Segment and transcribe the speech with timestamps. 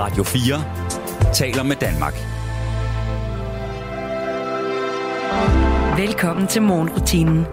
[0.00, 2.14] Radio 4 taler med Danmark.
[5.98, 7.46] Velkommen til morgenrutinen.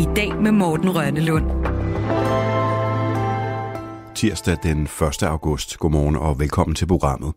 [0.00, 1.44] I dag med Morten Rønnelund.
[4.14, 5.22] Tirsdag den 1.
[5.22, 5.78] august.
[5.78, 7.32] Godmorgen og velkommen til programmet.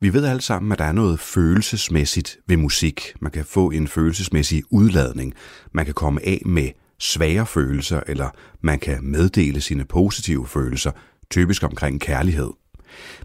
[0.00, 3.14] Vi ved alle sammen, at der er noget følelsesmæssigt ved musik.
[3.20, 5.34] Man kan få en følelsesmæssig udladning.
[5.72, 6.68] Man kan komme af med
[6.98, 8.28] svære følelser, eller
[8.60, 10.90] man kan meddele sine positive følelser,
[11.30, 12.50] typisk omkring kærlighed.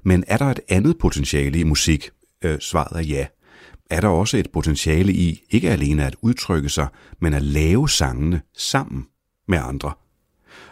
[0.03, 2.09] Men er der et andet potentiale i musik?
[2.41, 3.25] Øh, svaret er ja.
[3.89, 6.87] Er der også et potentiale i ikke alene at udtrykke sig,
[7.21, 9.05] men at lave sangene sammen
[9.47, 9.91] med andre?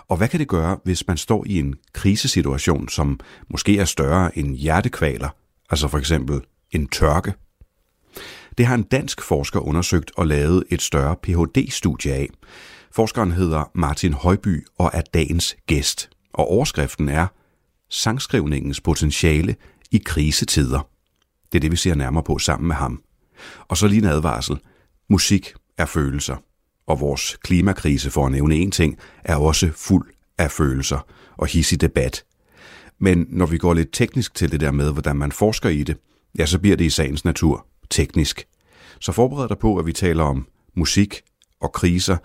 [0.08, 3.20] Og hvad kan det gøre, hvis man står i en krisesituation, som
[3.50, 5.30] måske er større end hjertekvaler,
[5.70, 6.42] altså for eksempel
[6.72, 7.34] en tørke?
[8.58, 12.30] Det har en dansk forsker undersøgt og lavet et større Ph.D.-studie af.
[12.92, 17.28] Forskeren hedder Martin Højby og er dagens gæst, og overskriften er
[17.90, 19.56] Sangskrivningens potentiale
[19.92, 20.88] i krisetider.
[21.52, 23.02] Det er det, vi ser nærmere på sammen med ham.
[23.68, 24.60] Og så lige en advarsel.
[25.10, 26.36] Musik er følelser,
[26.88, 31.00] og vores klimakrise, for at nævne en ting, er også fuld af følelser
[31.38, 32.24] og hissig debat.
[33.00, 35.98] Men når vi går lidt teknisk til det der med, hvordan man forsker i det,
[36.38, 38.48] ja, så bliver det i sagens natur teknisk.
[39.00, 41.22] Så forbered dig på, at vi taler om musik
[41.62, 42.18] og kriser,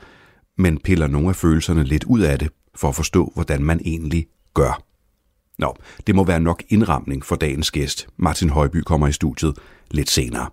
[0.58, 4.27] men piller nogle af følelserne lidt ud af det, for at forstå, hvordan man egentlig
[4.55, 4.89] gør.
[5.61, 8.06] Nå, det må være nok indramning for dagens gæst.
[8.16, 9.58] Martin Højby kommer i studiet
[9.91, 10.48] lidt senere.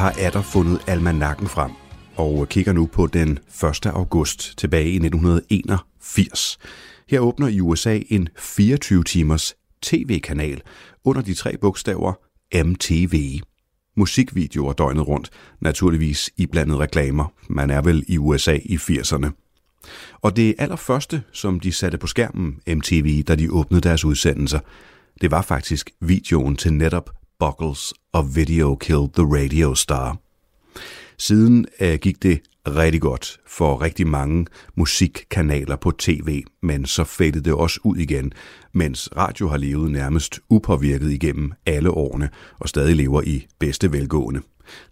[0.00, 1.70] Har atter fundet almanakken frem
[2.16, 3.86] og kigger nu på den 1.
[3.86, 6.58] august tilbage i 1981.
[7.08, 10.62] Her åbner i USA en 24-timers tv-kanal
[11.04, 12.12] under de tre bogstaver
[12.64, 13.40] MTV.
[13.96, 15.30] musikvideoer døgnet rundt,
[15.60, 17.32] naturligvis i blandet reklamer.
[17.48, 19.30] Man er vel i USA i 80'erne.
[20.14, 24.60] Og det allerførste, som de satte på skærmen MTV, da de åbnede deres udsendelser,
[25.20, 30.16] det var faktisk videoen til netop Buckles og Video Killed the Radio Star.
[31.18, 34.46] Siden øh, gik det rigtig godt for rigtig mange
[34.76, 38.32] musikkanaler på tv, men så fældede det også ud igen,
[38.72, 42.28] mens radio har levet nærmest upåvirket igennem alle årene
[42.58, 44.40] og stadig lever i bedste velgående.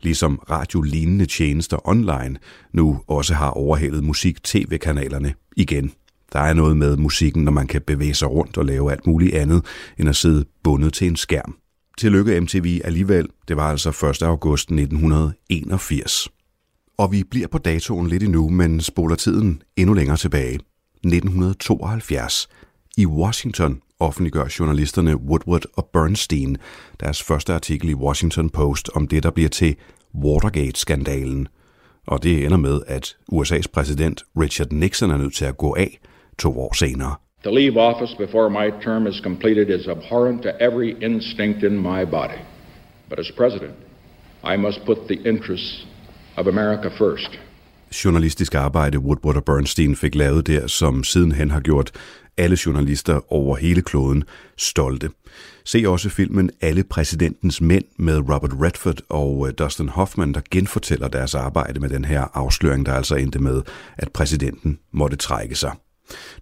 [0.01, 2.37] Ligesom radiolignende tjenester online
[2.73, 5.93] nu også har overhældet musik-tv-kanalerne igen.
[6.33, 9.35] Der er noget med musikken, når man kan bevæge sig rundt og lave alt muligt
[9.35, 9.65] andet,
[9.99, 11.57] end at sidde bundet til en skærm.
[11.99, 14.23] Tillykke MTV alligevel, det var altså 1.
[14.23, 16.29] august 1981.
[16.99, 20.55] Og vi bliver på datoen lidt endnu, men spoler tiden endnu længere tilbage.
[20.55, 22.49] 1972.
[22.97, 26.57] I Washington offentliggør journalisterne Woodward og Bernstein
[27.01, 29.77] deres første artikel i Washington Post om det, der bliver til
[30.15, 31.49] Watergate-skandalen.
[32.07, 35.99] Og det ender med, at USA's præsident Richard Nixon er nødt til at gå af
[36.39, 37.15] to år senere.
[37.45, 42.05] To leave office before my term is completed is abhorrent to every instinct in my
[42.05, 42.41] body.
[43.09, 43.75] But as president,
[44.45, 45.87] I must put the interests
[46.37, 47.39] of America first.
[48.05, 51.91] journalistisk arbejde Woodward og Bernstein fik lavet der, som sidenhen har gjort
[52.37, 54.25] alle journalister over hele kloden
[54.57, 55.11] stolte.
[55.65, 61.09] Se også filmen Alle præsidentens mænd med Robert Redford og øh, Dustin Hoffman, der genfortæller
[61.09, 63.63] deres arbejde med den her afsløring, der altså endte med,
[63.99, 65.73] at præsidenten måtte trække sig.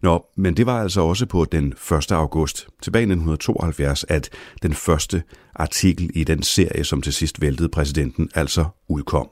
[0.02, 2.12] Nå, men det var altså også på den 1.
[2.12, 4.30] august tilbage i 1972, at
[4.62, 5.22] den første
[5.54, 9.28] artikel i den serie, som til sidst væltede præsidenten, altså udkom.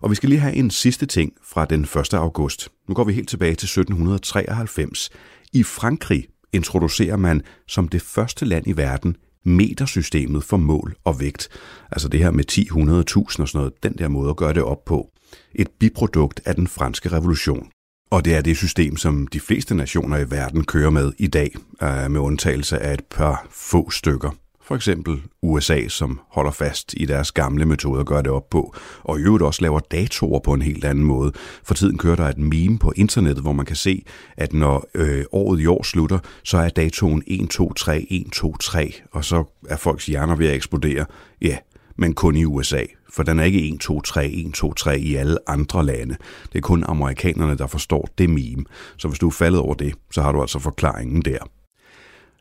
[0.00, 2.14] Og vi skal lige have en sidste ting fra den 1.
[2.14, 2.68] august.
[2.88, 5.10] Nu går vi helt tilbage til 1793.
[5.52, 11.48] I Frankrig introducerer man som det første land i verden metersystemet for mål og vægt.
[11.92, 14.54] Altså det her med 10, 100, 1000 og sådan noget, den der måde at gøre
[14.54, 15.10] det op på.
[15.54, 17.70] Et biprodukt af den franske revolution.
[18.10, 21.54] Og det er det system, som de fleste nationer i verden kører med i dag,
[21.82, 24.30] øh, med undtagelse af et par få stykker.
[24.62, 28.74] For eksempel USA, som holder fast i deres gamle metode at gøre det op på,
[29.02, 31.32] og i øvrigt også laver datorer på en helt anden måde.
[31.64, 34.04] For tiden kører der et meme på internettet, hvor man kan se,
[34.36, 38.56] at når øh, året i år slutter, så er datoen 1, 2, 3, 1, 2,
[38.56, 41.04] 3, og så er folks hjerner ved at eksplodere.
[41.42, 41.56] Ja,
[42.00, 42.84] men kun i USA.
[43.12, 46.16] For den er ikke 1, 2, 3, 1, 2, 3 i alle andre lande.
[46.52, 48.64] Det er kun amerikanerne, der forstår det meme.
[48.96, 51.38] Så hvis du er faldet over det, så har du altså forklaringen der.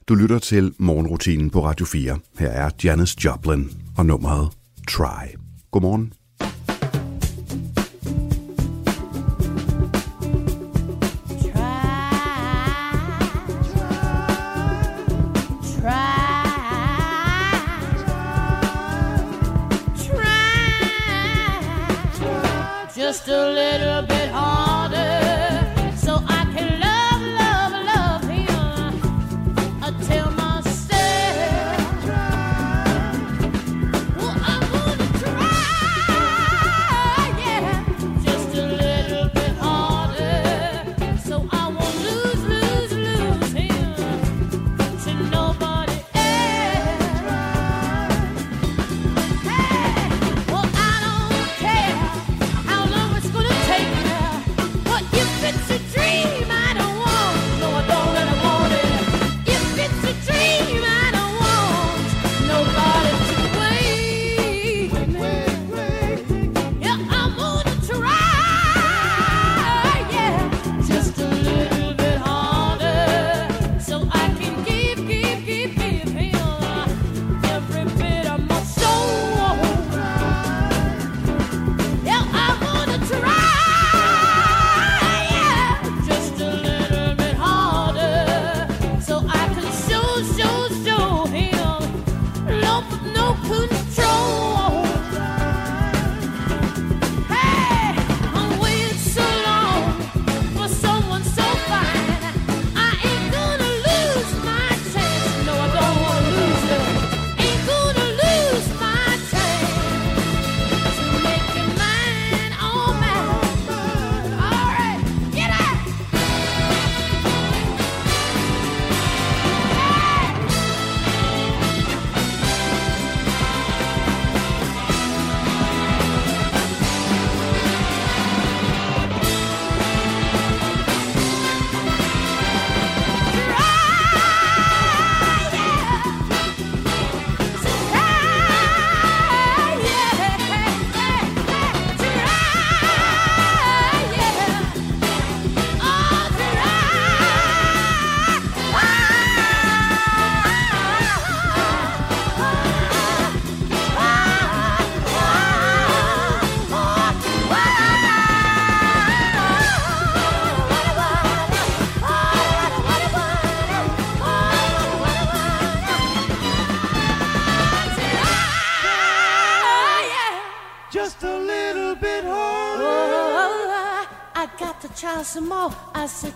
[0.07, 2.19] Du lytter til morgenrutinen på Radio 4.
[2.39, 4.50] Her er Janis Joplin og nummeret
[4.88, 5.35] Try.
[5.71, 6.19] Godmorgen.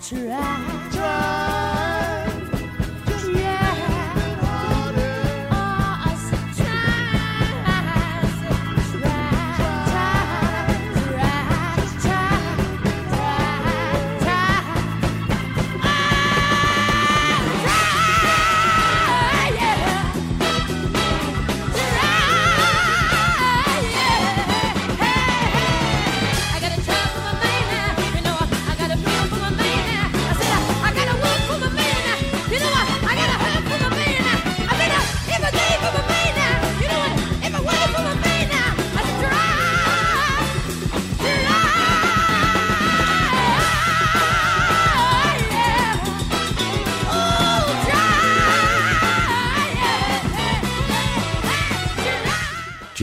[0.03, 0.89] Try.
[0.91, 1.12] Try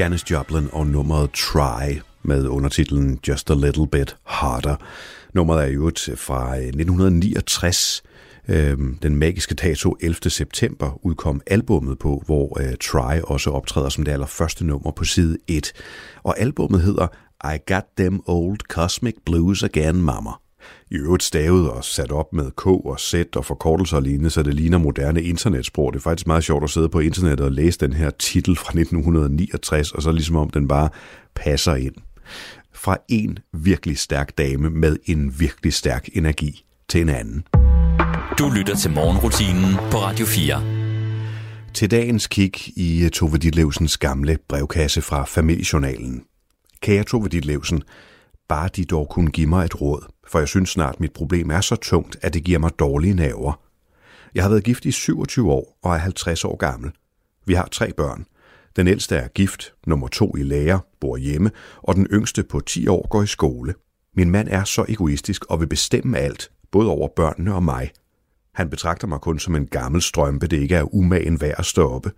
[0.00, 4.76] Janis Joplin og nummeret Try med undertitlen Just a Little Bit Harder.
[5.34, 8.02] Nummeret er jo et fra øh, 1969.
[8.48, 10.30] Øhm, den magiske dato 11.
[10.30, 15.38] september udkom albummet på, hvor øh, Try også optræder som det allerførste nummer på side
[15.48, 15.72] 1.
[16.22, 17.06] Og albummet hedder
[17.54, 20.30] I Got Them Old Cosmic Blues Again, Mama.
[20.90, 24.42] I øvrigt stavet og sat op med K og Z og forkortelser og lignende, så
[24.42, 25.92] det ligner moderne internetsprog.
[25.92, 28.70] Det er faktisk meget sjovt at sidde på internettet og læse den her titel fra
[28.70, 30.88] 1969, og så ligesom om den bare
[31.34, 31.94] passer ind.
[32.74, 37.44] Fra en virkelig stærk dame med en virkelig stærk energi til en anden.
[38.38, 40.62] Du lytter til morgenrutinen på Radio 4.
[41.74, 46.22] Til dagens kig i øh, Tove Ditlevsens gamle brevkasse fra familiejournalen.
[46.82, 47.82] Kære Tove Ditlevsen,
[48.48, 51.60] bare de dog kunne give mig et råd, for jeg synes snart, mit problem er
[51.60, 53.60] så tungt, at det giver mig dårlige nerver.
[54.34, 56.90] Jeg har været gift i 27 år og er 50 år gammel.
[57.46, 58.26] Vi har tre børn.
[58.76, 62.88] Den ældste er gift, nummer to i lærer, bor hjemme, og den yngste på 10
[62.88, 63.74] år går i skole.
[64.16, 67.90] Min mand er så egoistisk og vil bestemme alt, både over børnene og mig.
[68.54, 72.12] Han betragter mig kun som en gammel strømpe, det ikke er umagen værd at stoppe.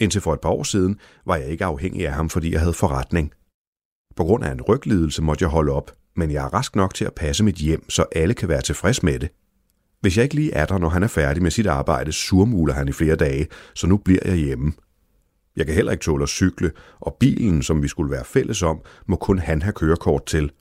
[0.00, 2.72] Indtil for et par år siden var jeg ikke afhængig af ham, fordi jeg havde
[2.72, 3.32] forretning.
[4.16, 7.04] På grund af en ryglidelse måtte jeg holde op, men jeg er rask nok til
[7.04, 9.28] at passe mit hjem, så alle kan være tilfreds med det.
[10.00, 12.88] Hvis jeg ikke lige er der, når han er færdig med sit arbejde, surmuler han
[12.88, 14.72] i flere dage, så nu bliver jeg hjemme.
[15.56, 18.80] Jeg kan heller ikke tåle at cykle, og bilen, som vi skulle være fælles om,
[19.06, 20.52] må kun han have kørekort til.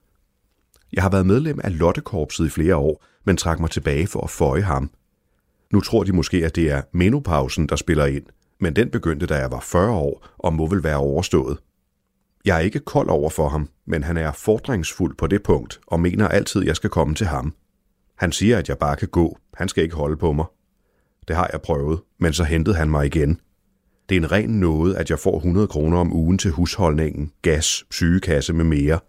[0.93, 4.29] Jeg har været medlem af Lottekorpset i flere år, men trak mig tilbage for at
[4.29, 4.91] føje ham.
[5.73, 8.25] Nu tror de måske, at det er menopausen, der spiller ind,
[8.59, 11.57] men den begyndte, da jeg var 40 år, og må vel være overstået.
[12.45, 15.99] Jeg er ikke kold over for ham, men han er fordringsfuld på det punkt, og
[15.99, 17.53] mener altid, at jeg skal komme til ham.
[18.15, 19.37] Han siger, at jeg bare kan gå.
[19.53, 20.45] Han skal ikke holde på mig.
[21.27, 23.39] Det har jeg prøvet, men så hentede han mig igen.
[24.09, 27.85] Det er en ren nåde, at jeg får 100 kroner om ugen til husholdningen, gas,
[27.91, 28.99] sygekasse med mere.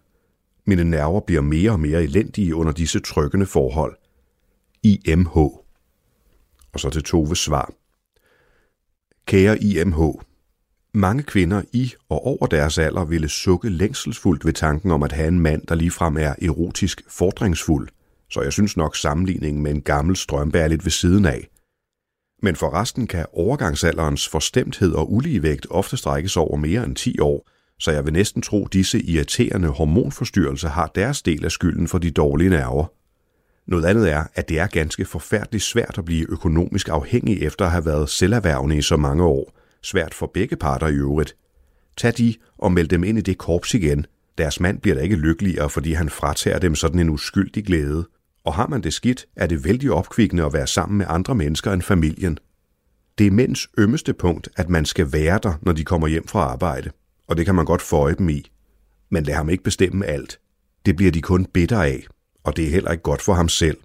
[0.65, 3.95] Mine nerver bliver mere og mere elendige under disse trykkende forhold.
[4.83, 5.37] IMH.
[6.73, 7.73] Og så til Toves svar.
[9.25, 10.01] Kære IMH,
[10.93, 15.27] mange kvinder i og over deres alder ville sukke længselsfuldt ved tanken om at have
[15.27, 17.89] en mand, der ligefrem er erotisk fordringsfuld,
[18.29, 21.47] så jeg synes nok sammenligningen med en gammel strømpe er lidt ved siden af.
[22.43, 27.49] Men for resten kan overgangsalderens forstemthed og uligevægt ofte strækkes over mere end 10 år,
[27.79, 31.97] så jeg vil næsten tro, at disse irriterende hormonforstyrrelser har deres del af skylden for
[31.97, 32.85] de dårlige nerver.
[33.67, 37.71] Noget andet er, at det er ganske forfærdeligt svært at blive økonomisk afhængig efter at
[37.71, 39.60] have været selverhvervende i så mange år.
[39.83, 41.35] Svært for begge parter i øvrigt.
[41.97, 44.05] Tag de og meld dem ind i det korps igen.
[44.37, 48.07] Deres mand bliver da ikke lykkeligere, fordi han fratager dem sådan en uskyldig glæde.
[48.43, 51.73] Og har man det skidt, er det vældig opkvikkende at være sammen med andre mennesker
[51.73, 52.37] end familien.
[53.17, 56.39] Det er mænds ømmeste punkt, at man skal være der, når de kommer hjem fra
[56.39, 56.91] arbejde.
[57.27, 58.51] Og det kan man godt føje dem i.
[59.09, 60.39] Men lad ham ikke bestemme alt.
[60.85, 62.07] Det bliver de kun bitter af,
[62.43, 63.77] og det er heller ikke godt for ham selv.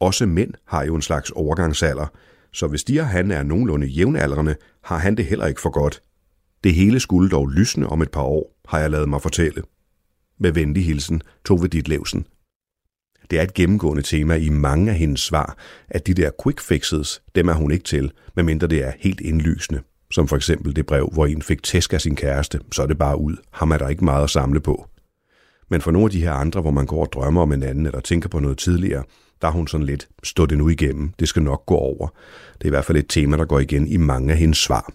[0.00, 2.06] Også mænd har jo en slags overgangsalder,
[2.52, 6.02] så hvis de og han er nogenlunde jævnaldrende, har han det heller ikke for godt.
[6.64, 9.62] Det hele skulle dog lysne om et par år, har jeg lavet mig fortælle.
[10.40, 12.26] Med venlig hilsen, Tove Ditlevsen.
[13.30, 15.56] Det er et gennemgående tema i mange af hendes svar,
[15.88, 19.80] at de der quick fixes, dem er hun ikke til, medmindre det er helt indlysende.
[20.10, 22.98] Som for eksempel det brev, hvor en fik tæsk af sin kæreste, så er det
[22.98, 23.36] bare ud.
[23.50, 24.86] Ham er der ikke meget at samle på.
[25.70, 27.86] Men for nogle af de her andre, hvor man går og drømmer om en anden,
[27.86, 29.04] eller tænker på noget tidligere,
[29.42, 32.08] der er hun sådan lidt, stå det nu igennem, det skal nok gå over.
[32.54, 34.92] Det er i hvert fald et tema, der går igen i mange af hendes svar.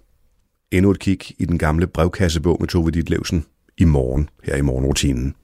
[0.72, 3.46] Endnu et kig i den gamle brevkassebog med Tove Ditlevsen
[3.78, 5.36] i morgen, her i morgenrutinen.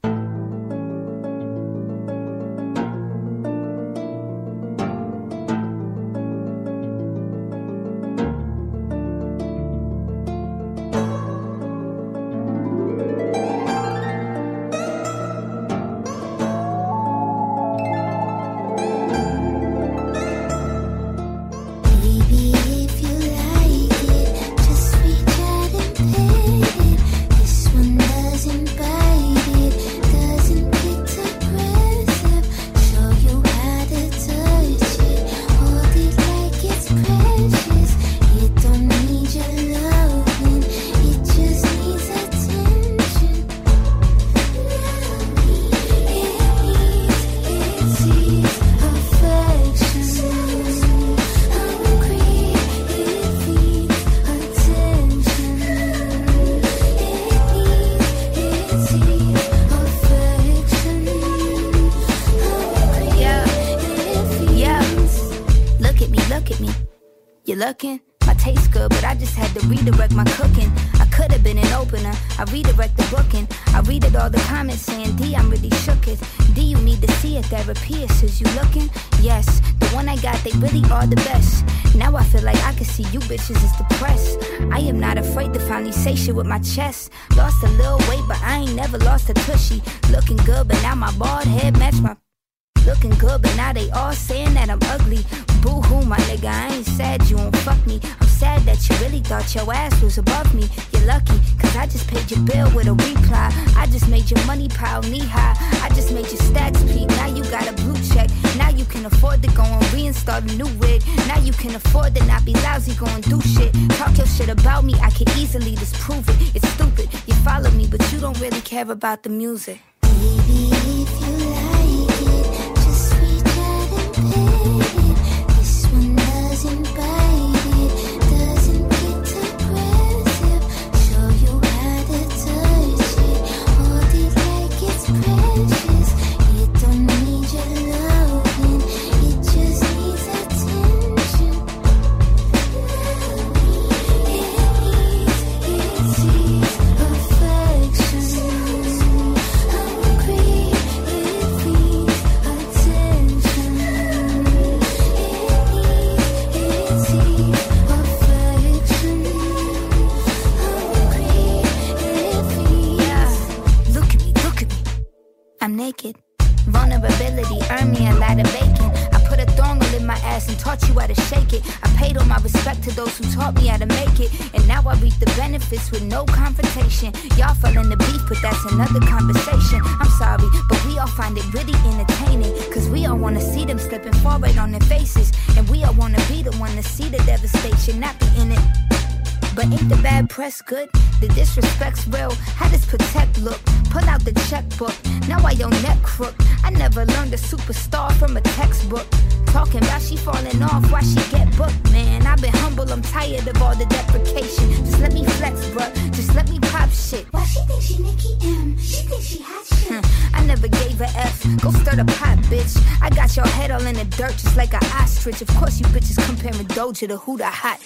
[217.00, 217.79] To the Huda Hot.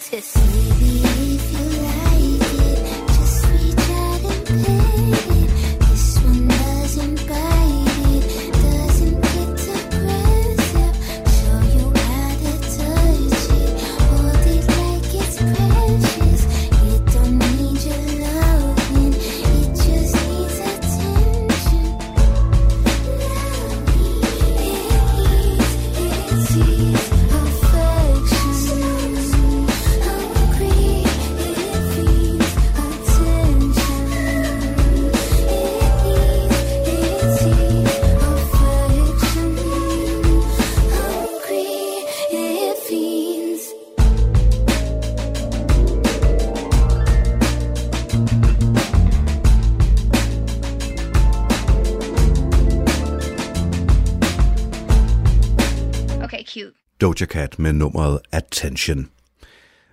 [57.93, 59.09] nummeret Attention.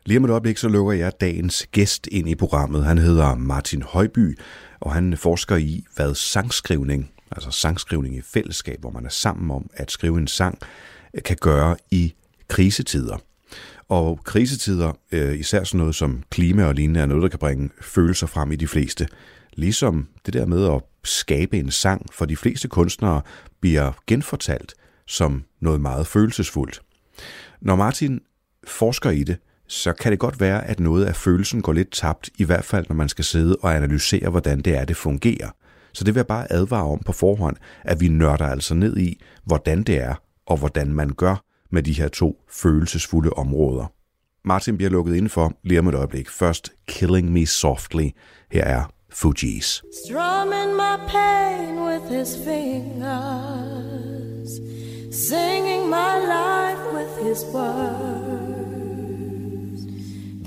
[0.06, 2.84] Lige om et øjeblik så lukker jeg dagens gæst ind i programmet.
[2.84, 4.38] Han hedder Martin Højby,
[4.80, 9.70] og han forsker i, hvad sangskrivning, altså sangskrivning i fællesskab, hvor man er sammen om
[9.74, 10.58] at skrive en sang,
[11.24, 12.14] kan gøre i
[12.48, 13.16] krisetider.
[13.88, 17.70] Og krisetider, øh, især sådan noget som klima og lignende, er noget, der kan bringe
[17.80, 19.08] følelser frem i de fleste.
[19.52, 23.22] Ligesom det der med at skabe en sang for de fleste kunstnere
[23.60, 24.74] bliver genfortalt
[25.06, 26.80] som noget meget følelsesfuldt.
[27.60, 28.20] Når Martin
[28.66, 32.30] forsker i det, så kan det godt være, at noget af følelsen går lidt tabt,
[32.38, 35.50] i hvert fald når man skal sidde og analysere, hvordan det er, det fungerer.
[35.92, 39.20] Så det vil jeg bare advare om på forhånd, at vi nørder altså ned i,
[39.44, 40.14] hvordan det er,
[40.46, 43.92] og hvordan man gør med de her to følelsesfulde områder.
[44.44, 46.28] Martin bliver lukket indenfor lige om et øjeblik.
[46.28, 48.08] Først Killing Me Softly.
[48.52, 49.82] Her er Fugees.
[50.04, 53.80] Strumming my pain with his fingers
[55.10, 57.84] singing my life with his words,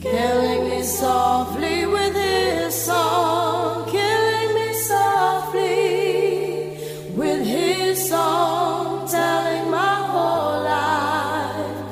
[0.01, 6.77] killing me softly with his song, killing me softly
[7.13, 11.83] with his song, telling my whole life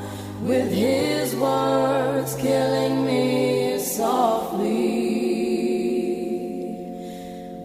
[0.41, 4.69] with his words, killing me softly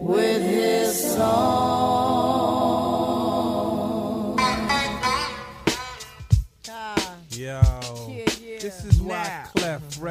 [0.01, 1.66] with his song.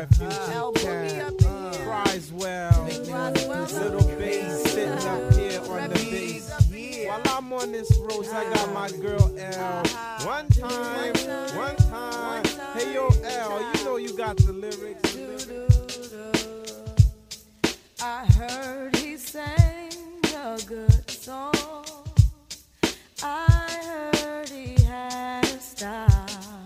[0.06, 0.32] Refuge.
[0.32, 1.44] Uh, Cat.
[1.44, 2.84] Uh, Criswell.
[2.84, 7.06] Little bass sitting up here on the bass.
[7.06, 8.96] While I'm on this road, I got my uh-huh.
[9.02, 9.80] girl L.
[9.80, 10.26] Uh-huh.
[10.26, 11.14] One time,
[11.56, 12.44] one time.
[12.74, 15.16] Hey, yo, L, you know you got the lyrics.
[18.02, 19.92] I heard he sang
[20.34, 21.54] a good song.
[23.22, 26.65] I heard he had a style.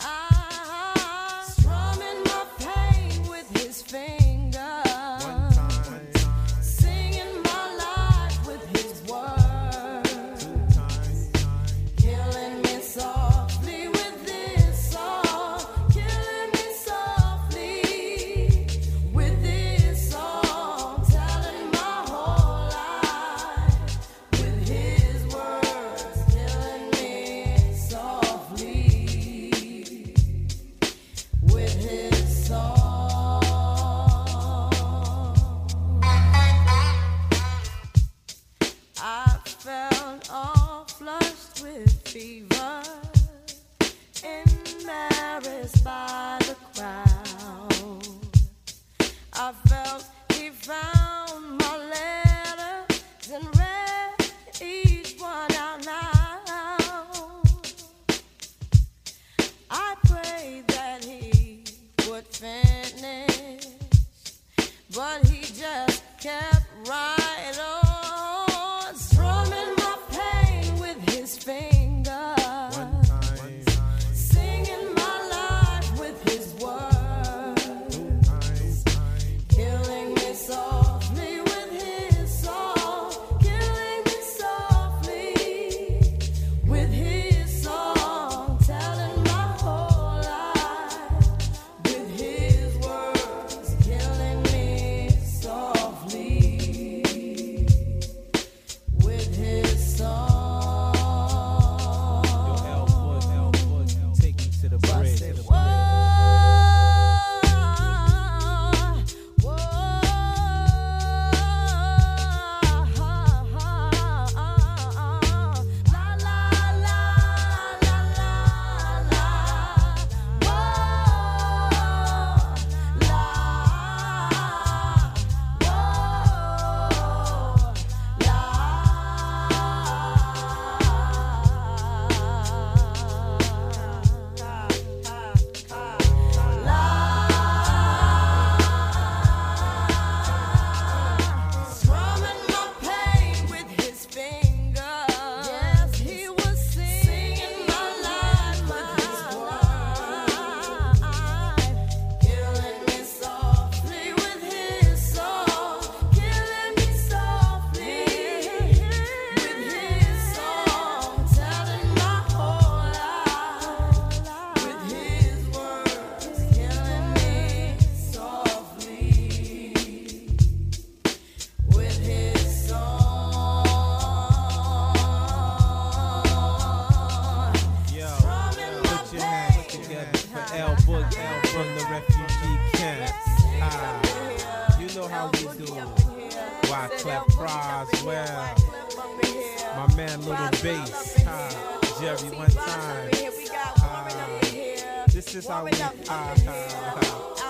[195.51, 197.41] how we ah, ah, ah.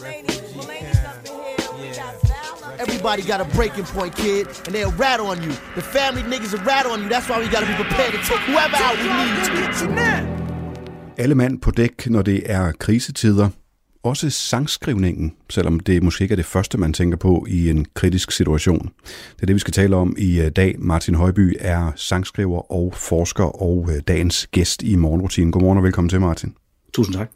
[0.00, 1.28] Refugee camp, refugee camp,
[1.84, 2.84] yeah.
[2.84, 5.52] Everybody got a breaking point, kid, and they'll rat on you.
[5.74, 7.08] The family niggas will rat on you.
[7.08, 9.08] That's why we gotta be prepared to take whoever out we
[9.60, 9.88] need to.
[11.18, 13.48] Alle mand på dæk, når det er krisetider.
[14.02, 18.32] Også sangskrivningen, selvom det måske ikke er det første, man tænker på i en kritisk
[18.32, 18.90] situation.
[19.36, 20.74] Det er det, vi skal tale om i øh, dag.
[20.78, 25.52] Martin Højby er sangskriver og forsker og øh, dagens gæst i morgenrutinen.
[25.52, 26.54] Godmorgen og velkommen til, Martin.
[26.94, 27.30] Tusind tak.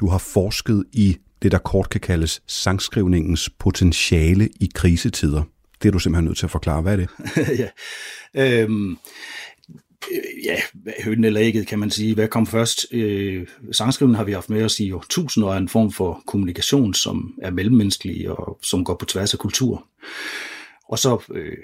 [0.00, 5.42] Du har forsket i det, der kort kan kaldes sangskrivningens potentiale i krisetider.
[5.82, 6.82] Det er du simpelthen nødt til at forklare.
[6.82, 7.08] Hvad er det?
[7.62, 7.68] ja.
[8.62, 8.96] Øhm, øh,
[10.12, 10.60] Øh, ja,
[11.04, 12.14] hønen eller ægget, kan man sige.
[12.14, 12.86] Hvad kom først?
[12.92, 16.94] Øh, sangskriven har vi haft med os i jo år, er en form for kommunikation,
[16.94, 19.86] som er mellemmenneskelig og som går på tværs af kultur.
[20.88, 21.56] Og så øh,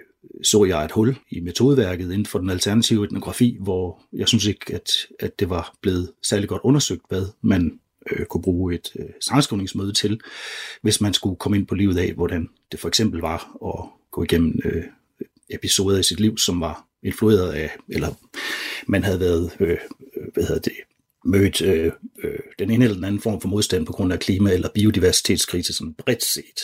[0.42, 4.74] så jeg et hul i metodeværket inden for den alternative etnografi, hvor jeg synes ikke,
[4.74, 4.90] at,
[5.20, 9.92] at det var blevet særlig godt undersøgt, hvad man øh, kunne bruge et øh, sangskrivningsmøde
[9.92, 10.20] til,
[10.82, 14.22] hvis man skulle komme ind på livet af, hvordan det for eksempel var at gå
[14.22, 14.84] igennem øh,
[15.50, 18.08] episoder i sit liv, som var influeret af, eller
[18.86, 19.78] man havde været, øh,
[20.34, 20.72] hvad hedder det,
[21.24, 21.92] mødt øh,
[22.24, 25.72] øh, den ene eller den anden form for modstand på grund af klima- eller biodiversitetskrise
[25.72, 26.60] sådan bredt set.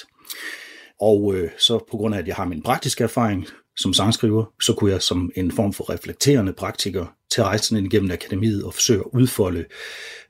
[1.01, 3.47] Og øh, så på grund af, at jeg har min praktiske erfaring
[3.77, 8.11] som sangskriver, så kunne jeg som en form for reflekterende praktiker tage rejsen ind igennem
[8.11, 9.65] akademiet og forsøge at udfolde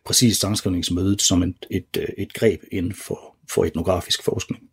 [0.05, 4.68] præcis sangskrivningsmødet som et, et, et greb inden for, for etnografisk forskning.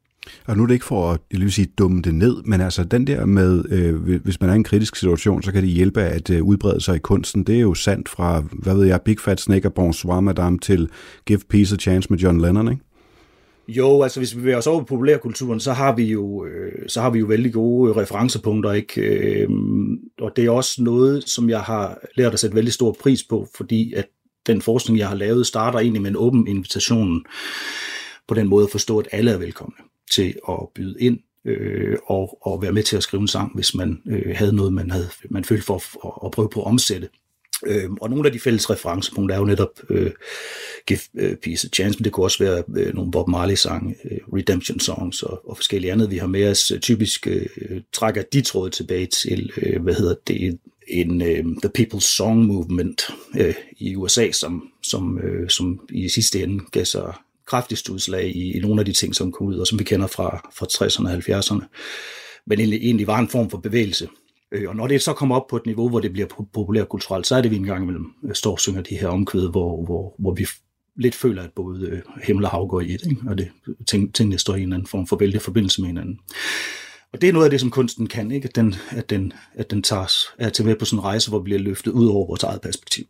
[0.45, 2.83] Og nu er det ikke for at jeg vil sige, dumme det ned, men altså
[2.83, 6.01] den der med, øh, hvis man er i en kritisk situation, så kan det hjælpe
[6.01, 7.43] at øh, udbrede sig i kunsten.
[7.43, 10.89] Det er jo sandt fra, hvad ved jeg, Big Fat Snake og Bonsoir Madame til
[11.25, 12.83] Give Peace a Chance med John Lennon, ikke?
[13.67, 17.01] Jo, altså hvis vi bevæger os over på populærkulturen, så har vi jo, øh, så
[17.01, 19.01] har vi jo vældig gode øh, referencepunkter, ikke?
[19.01, 19.49] Øh,
[20.19, 23.47] og det er også noget, som jeg har lært at sætte vældig stor pris på,
[23.55, 24.05] fordi at
[24.47, 27.25] den forskning, jeg har lavet, starter egentlig med en åben invitation
[28.27, 29.75] på den måde at forstå, at alle er velkomne
[30.11, 33.75] til at byde ind øh, og, og være med til at skrive en sang, hvis
[33.75, 37.09] man øh, havde noget, man, havde, man følte for at, at prøve på at omsætte.
[37.65, 40.11] Øh, og nogle af de fælles referencepunkter er jo netop øh,
[40.87, 44.17] Give øh, Peace a Chance, men det kunne også være øh, nogle Bob Marley-sange, øh,
[44.33, 46.11] Redemption Songs og, og forskellige andet.
[46.11, 47.45] Vi har med os øh, typisk øh,
[47.93, 53.09] trækker de tråde tilbage til, øh, hvad hedder det, en øh, The People's Song Movement
[53.37, 57.13] øh, i USA, som, som, øh, som i sidste ende gav sig
[57.47, 60.07] kraftigste udslag i, i nogle af de ting, som kom ud, og som vi kender
[60.07, 61.65] fra, fra 60'erne og 70'erne.
[62.47, 64.07] Men egentlig, egentlig var en form for bevægelse.
[64.51, 67.27] Øh, og når det så kommer op på et niveau, hvor det bliver populært populærkulturelt,
[67.27, 69.85] så er det, vi en gang imellem øh, står og synger de her omkvæd, hvor,
[69.85, 70.47] hvor, hvor vi
[70.95, 73.21] lidt føler, at både øh, himmel og hav går i et, ikke?
[73.27, 73.51] og det,
[73.87, 76.19] ting, tingene står i en eller anden form for vældig forbindelse med hinanden.
[77.13, 78.47] Og det er noget af det, som kunsten kan, ikke?
[78.47, 81.29] At, den, at, den, at den tager os er til med på sådan en rejse,
[81.29, 83.05] hvor vi bliver løftet ud over vores eget perspektiv.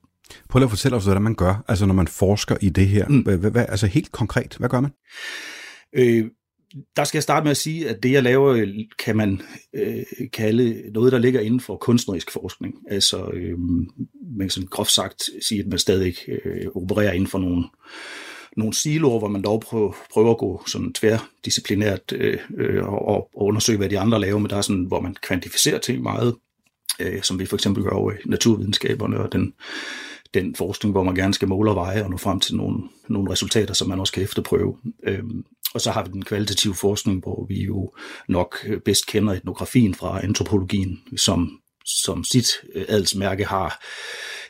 [0.50, 3.08] Prøv lige at fortælle os, hvordan man gør, altså når man forsker i det her.
[3.08, 3.22] Mm.
[3.22, 4.92] Hvad, altså helt konkret, hvad gør man?
[5.94, 6.26] Øh,
[6.96, 8.66] der skal jeg starte med at sige, at det, jeg laver,
[9.00, 9.42] kan man
[9.74, 12.76] øh, kalde noget, der ligger inden for kunstnerisk forskning.
[12.90, 13.60] Altså, øh,
[14.38, 17.64] man kan sådan groft sagt sige, at man stadig øh, opererer inden for nogle,
[18.58, 23.30] nogle siloer, hvor man dog prøver, prøver at gå sådan tværdisciplinært øh, øh, og, og
[23.36, 26.36] undersøge, hvad de andre laver, men der er sådan, hvor man kvantificerer ting meget,
[27.00, 29.54] øh, som vi for eksempel gør over i naturvidenskaberne og den,
[30.36, 33.32] den forskning, hvor man gerne skal måle og veje og nå frem til nogle, nogle
[33.32, 34.78] resultater, som man også kan efterprøve.
[35.04, 37.94] Øhm, og så har vi den kvalitative forskning, hvor vi jo
[38.28, 43.84] nok øh, bedst kender etnografien fra antropologien, som, som sit øh, adelsmærke har,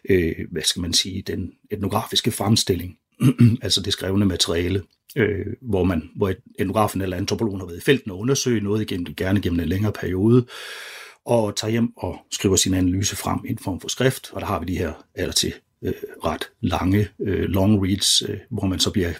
[0.10, 2.98] øh, hvad skal man sige, den etnografiske fremstilling,
[3.66, 4.84] altså det skrevne materiale,
[5.16, 9.16] øh, hvor man, hvor etnografen eller antropologen har været i felten og undersøge noget igennem,
[9.16, 10.46] gerne gennem en længere periode,
[11.26, 14.48] og tager hjem og skriver sin analyse frem i en form for skrift, og der
[14.48, 15.94] har vi de her eller til øh,
[16.26, 19.12] ret lange øh, long reads, øh, hvor man så bliver,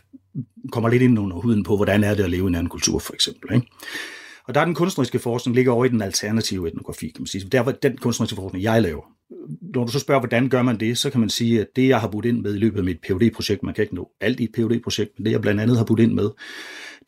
[0.72, 3.00] kommer lidt ind under huden på, hvordan er det at leve i en anden kultur,
[3.00, 3.56] for eksempel.
[3.56, 3.68] Ikke?
[4.48, 7.50] Og der er den kunstneriske forskning ligger over i den alternative etnografi, kan man sige.
[7.50, 9.04] Der den kunstneriske forskning, jeg laver.
[9.74, 12.02] Når du så spørger, hvordan gør man det, så kan man sige, at det, jeg
[12.02, 14.40] har budt ind med i løbet af mit phd projekt man kan ikke nå alt
[14.40, 16.30] i et phd projekt men det, jeg blandt andet har budt ind med,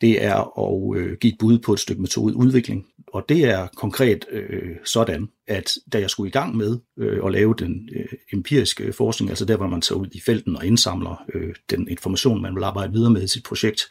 [0.00, 2.86] det er at øh, give et bud på et stykke metodeudvikling.
[3.12, 7.32] Og det er konkret øh, sådan, at da jeg skulle i gang med øh, at
[7.32, 11.24] lave den øh, empiriske forskning, altså der, hvor man tager ud i felten og indsamler
[11.34, 13.82] øh, den information, man vil arbejde videre med i sit projekt,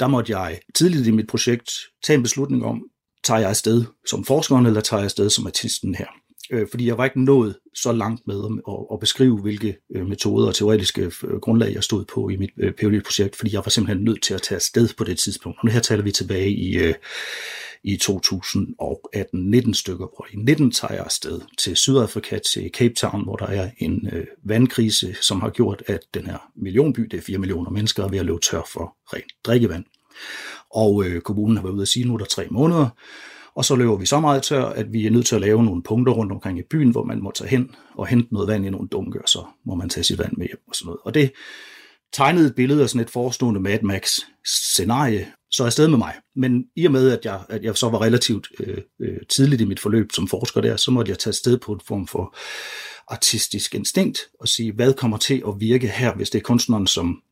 [0.00, 1.70] der måtte jeg tidligt i mit projekt
[2.06, 2.82] tage en beslutning om,
[3.24, 6.06] tager jeg afsted som forskeren, eller tager jeg afsted som artisten her?
[6.50, 10.46] Øh, fordi jeg var ikke nået så langt med at, at beskrive, hvilke øh, metoder
[10.48, 14.04] og teoretiske øh, grundlag jeg stod på i mit øh, PhD-projekt, fordi jeg var simpelthen
[14.04, 15.58] nødt til at tage afsted på det tidspunkt.
[15.58, 16.94] Og nu her taler vi tilbage i, øh,
[17.84, 23.36] i 2018-19 stykker, hvor i 19 tager jeg afsted til Sydafrika, til Cape Town, hvor
[23.36, 27.38] der er en øh, vandkrise, som har gjort, at den her millionby, det er 4
[27.38, 29.84] millioner mennesker, er ved at løbe tør for rent drikkevand.
[30.70, 32.88] Og øh, kommunen har været ude at sige, nu er der tre måneder,
[33.56, 35.82] og så løber vi så meget tør, at vi er nødt til at lave nogle
[35.82, 38.70] punkter rundt omkring i byen, hvor man må tage hen og hente noget vand i
[38.70, 41.00] nogle dunke, og så må man tage sit vand med hjem og sådan noget.
[41.04, 41.32] Og det
[42.12, 46.14] tegnede et billede af sådan et forestående Mad Max scenarie, så afsted med mig.
[46.36, 49.64] Men i og med, at jeg, at jeg så var relativt øh, øh, tidligt i
[49.64, 52.36] mit forløb som forsker der, så måtte jeg tage sted på en form for
[53.08, 57.22] artistisk instinkt og sige, hvad kommer til at virke her, hvis det er kunstneren, som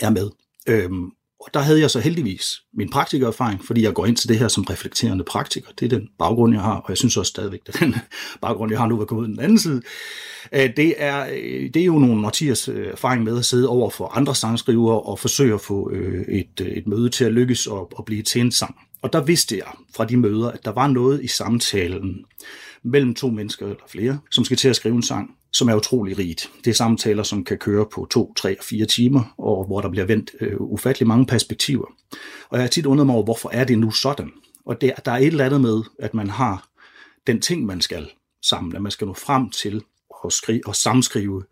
[0.00, 0.30] er med.
[0.68, 1.10] Øhm,
[1.44, 4.48] og der havde jeg så heldigvis min praktikererfaring, fordi jeg går ind til det her
[4.48, 5.68] som reflekterende praktiker.
[5.80, 7.94] Det er den baggrund, jeg har, og jeg synes også stadigvæk, at den
[8.42, 9.82] baggrund, jeg har nu, er komme ud den anden side.
[10.52, 13.90] Øh, det er, øh, det er jo nogle årtiers øh, erfaring med at sidde over
[13.90, 15.90] for andre sangskrivere og forsøge at få
[16.28, 18.76] et, et møde til at lykkes og, og blive til en sang.
[19.02, 22.24] Og der vidste jeg fra de møder, at der var noget i samtalen
[22.84, 26.18] mellem to mennesker eller flere, som skal til at skrive en sang, som er utrolig
[26.18, 26.50] rigt.
[26.64, 29.88] Det er samtaler, som kan køre på to, tre og fire timer, og hvor der
[29.88, 31.86] bliver vendt øh, ufattelig mange perspektiver.
[32.48, 34.30] Og jeg har tit undret mig over, hvorfor er det nu sådan?
[34.66, 36.68] Og det, der er et eller andet med, at man har
[37.26, 38.10] den ting, man skal
[38.42, 39.82] sammen, at man skal nå frem til
[40.24, 41.44] at, skrive, at samskrive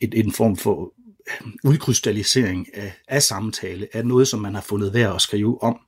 [0.00, 0.92] et, en form for
[1.30, 5.78] øh, udkrystallisering af, af samtale, af noget, som man har fundet værd at skrive om,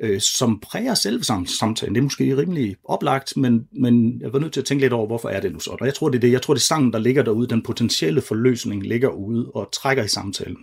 [0.00, 1.94] øh, som præger selve samtalen.
[1.94, 5.06] Det er måske rimelig oplagt, men, men jeg var nødt til at tænke lidt over,
[5.06, 5.80] hvorfor er det nu sådan.
[5.80, 6.32] Og jeg tror, det er det.
[6.32, 7.48] Jeg tror, det er sangen, der ligger derude.
[7.48, 10.56] Den potentielle forløsning ligger ude og trækker i samtalen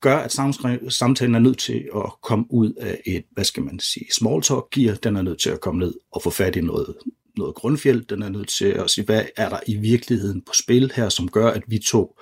[0.00, 0.32] gør, at
[0.88, 4.70] samtalen er nødt til at komme ud af et, hvad skal man sige, small talk
[4.70, 4.94] gear.
[4.94, 6.94] Den er nødt til at komme ned og få fat i noget,
[7.36, 8.04] noget grundfjeld.
[8.04, 11.28] Den er nødt til at sige, hvad er der i virkeligheden på spil her, som
[11.28, 12.18] gør, at vi to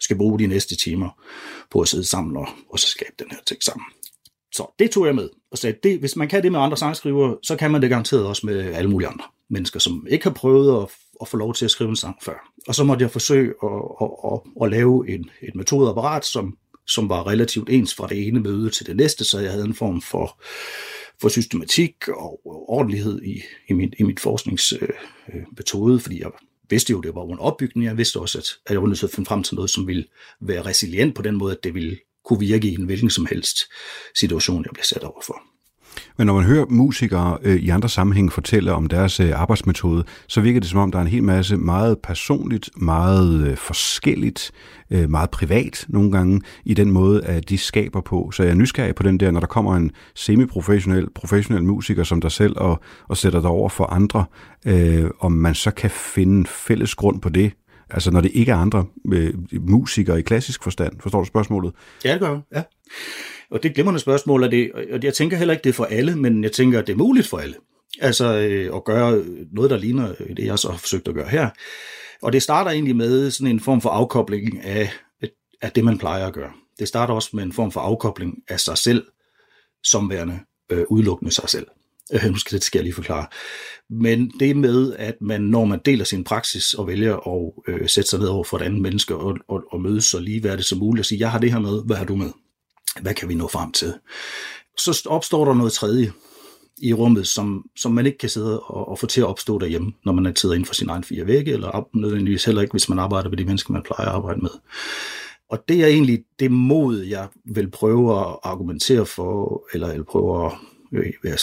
[0.00, 1.22] skal bruge de næste timer
[1.70, 3.86] på at sidde sammen og, og så skabe den her tekst sammen.
[4.52, 7.36] Så det tog jeg med og sagde, det, hvis man kan det med andre sangskrivere,
[7.42, 10.82] så kan man det garanteret også med alle mulige andre mennesker, som ikke har prøvet
[10.82, 10.88] at,
[11.20, 12.52] at få lov til at skrive en sang før.
[12.68, 16.56] Og så måtte jeg forsøge at, at, at, at lave en, et metodeapparat, som,
[16.86, 19.74] som var relativt ens fra det ene møde til det næste, så jeg havde en
[19.74, 20.42] form for,
[21.20, 26.30] for systematik og ordentlighed i, i, min, i mit forskningsmetode, øh, øh, fordi jeg
[26.70, 27.86] vidste jo, det var en opbygning.
[27.86, 29.86] Jeg vidste også, at, at jeg var nødt til at finde frem til noget, som
[29.86, 30.04] ville
[30.40, 33.58] være resilient på den måde, at det ville kunne virke i en hvilken som helst
[34.18, 35.42] situation, jeg bliver sat over for.
[36.18, 40.40] Men når man hører musikere øh, i andre sammenhæng fortælle om deres øh, arbejdsmetode, så
[40.40, 44.50] virker det som om, der er en hel masse meget personligt, meget øh, forskelligt,
[44.90, 48.30] øh, meget privat nogle gange i den måde, at de skaber på.
[48.30, 52.20] Så jeg er nysgerrig på den der, når der kommer en semi-professionel, professionel musiker som
[52.20, 54.24] dig selv og, og sætter dig over for andre,
[54.66, 57.52] øh, om man så kan finde fælles grund på det,
[57.90, 61.00] Altså når det ikke er andre øh, musikere i klassisk forstand.
[61.00, 61.74] Forstår du spørgsmålet?
[62.04, 62.40] Ja, det gør jeg.
[62.54, 62.62] Ja.
[63.50, 65.74] Og det er et glimrende spørgsmål, og, det, og jeg tænker heller ikke, det er
[65.74, 67.54] for alle, men jeg tænker, at det er muligt for alle.
[68.00, 71.50] Altså øh, at gøre noget, der ligner det, jeg så har forsøgt at gøre her.
[72.22, 74.92] Og det starter egentlig med sådan en form for afkobling af,
[75.62, 76.52] af det, man plejer at gøre.
[76.78, 79.06] Det starter også med en form for afkobling af sig selv,
[79.84, 80.40] som værende
[80.72, 81.66] øh, udelukkende sig selv.
[82.12, 83.26] Øh, nu skal det skal jeg lige forklare.
[83.90, 88.10] Men det med, at man, når man deler sin praksis og vælger at øh, sætte
[88.10, 91.00] sig ned over for et andet menneske og, og, og mødes så ligeværdigt som muligt
[91.00, 92.30] og sige, jeg har det her med, hvad har du med?
[93.00, 93.94] Hvad kan vi nå frem til?
[94.78, 96.12] Så opstår der noget tredje
[96.78, 99.92] i rummet, som, som man ikke kan sidde og, og få til at opstå derhjemme,
[100.04, 102.88] når man sidder inden for sin egen fire vægge, eller op, nødvendigvis heller ikke, hvis
[102.88, 104.50] man arbejder med de mennesker, man plejer at arbejde med.
[105.50, 110.46] Og det er egentlig det mod, jeg vil prøve at argumentere for, eller, eller prøve
[110.46, 110.52] at
[111.02, 111.38] vil jeg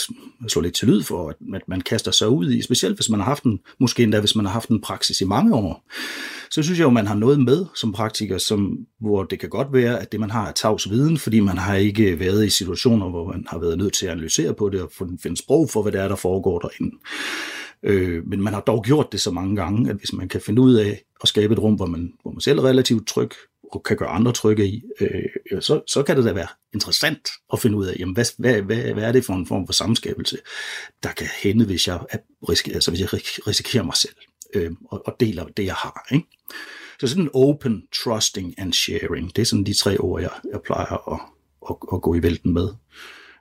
[0.48, 3.26] slå lidt til lyd for, at man kaster sig ud i, specielt hvis man har
[3.26, 5.84] haft en, måske endda hvis man har haft en praksis i mange år,
[6.50, 9.72] så synes jeg jo, man har noget med som praktiker, som, hvor det kan godt
[9.72, 13.10] være, at det man har er tavs viden, fordi man har ikke været i situationer,
[13.10, 14.90] hvor man har været nødt til at analysere på det og
[15.22, 16.96] finde sprog for, hvad det er, der foregår derinde.
[17.82, 20.62] Øh, men man har dog gjort det så mange gange, at hvis man kan finde
[20.62, 23.30] ud af at skabe et rum, hvor man, hvor man selv er relativt tryg,
[23.72, 27.60] og kan gøre andre trygge i, øh, så, så kan det da være interessant at
[27.60, 30.38] finde ud af, jamen, hvad, hvad, hvad, hvad er det for en form for samskabelse,
[31.02, 33.12] der kan hænde, hvis jeg, er, risikerer, altså, hvis jeg
[33.46, 34.14] risikerer mig selv
[34.54, 36.06] øh, og, og deler det, jeg har.
[36.12, 36.26] Ikke?
[37.00, 41.12] Så sådan open, trusting and sharing, det er sådan de tre ord, jeg, jeg plejer
[41.12, 41.20] at,
[41.70, 42.68] at, at gå i vælten med.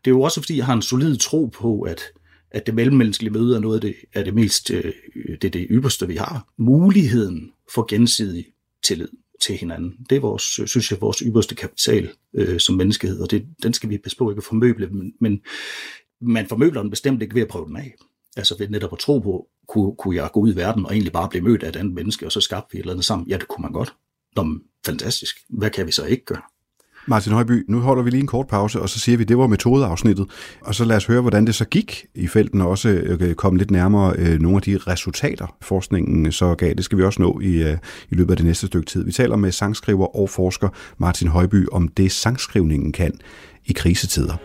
[0.06, 2.02] Det er jo også, fordi jeg har en solid tro på, at,
[2.52, 4.94] at det mellemmenneskelige møde er noget af det, er det mest, øh,
[5.42, 6.48] det, er det ypperste, vi har.
[6.58, 8.46] Muligheden for gensidig
[8.84, 9.10] tillid
[9.46, 9.96] til hinanden.
[10.10, 13.74] Det er vores, øh, synes jeg, vores ypperste kapital øh, som menneskehed, og det, den
[13.74, 15.42] skal vi passe på ikke at formøble, men, men
[16.22, 17.96] man formøbler den bestemt ikke ved at prøve den af.
[18.38, 21.14] Altså ved netop at tro på, kunne, kunne jeg gå ud i verden og egentlig
[21.14, 23.28] bare blive mødt af et andet menneske, og så skabte vi et eller andet sammen?
[23.28, 23.96] Ja, det kunne man godt.
[24.36, 24.46] Nå,
[24.86, 25.38] fantastisk.
[25.50, 26.42] Hvad kan vi så ikke gøre?
[27.08, 29.38] Martin Højby, nu holder vi lige en kort pause, og så siger vi, at det
[29.38, 30.28] var metodeafsnittet.
[30.62, 33.72] Og så lad os høre, hvordan det så gik i felten, og også komme lidt
[33.72, 36.74] nærmere øh, nogle af de resultater, forskningen så gav.
[36.74, 37.78] Det skal vi også nå i, øh,
[38.10, 39.06] i løbet af det næste stykke tid.
[39.06, 43.12] Vi taler med sangskriver og forsker Martin Højby om det, sangskrivningen kan
[43.66, 44.38] i krisetider.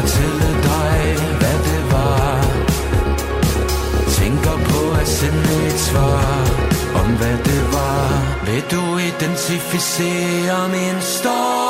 [0.00, 2.44] Fortælle dig hvad det var
[4.18, 6.44] Tænker på at sende et svar
[6.94, 8.08] om hvad det var
[8.46, 11.69] Vil du identificere min storm?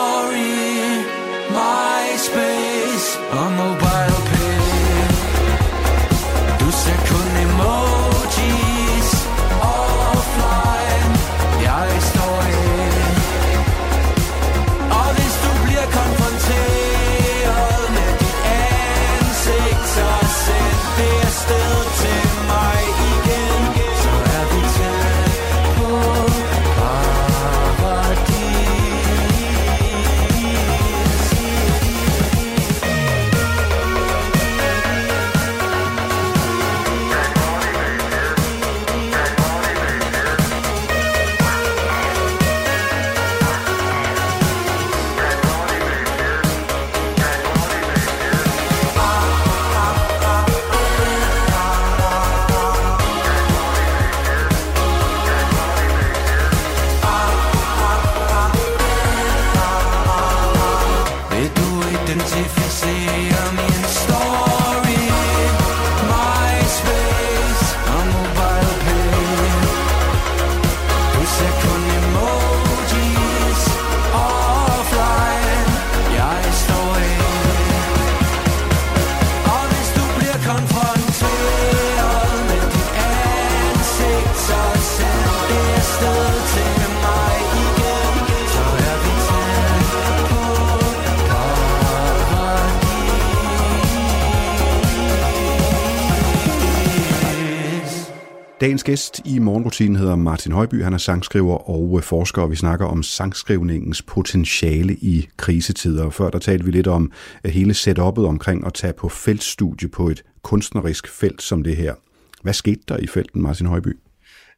[98.60, 100.82] Dagens gæst i morgenrutinen hedder Martin Højby.
[100.82, 106.10] Han er sangskriver og øh, forsker, og vi snakker om sangskrivningens potentiale i krisetider.
[106.10, 107.12] Før der talte vi lidt om
[107.44, 111.94] øh, hele setup'et omkring at tage på feltstudie på et kunstnerisk felt som det her.
[112.42, 113.98] Hvad skete der i felten, Martin Højby?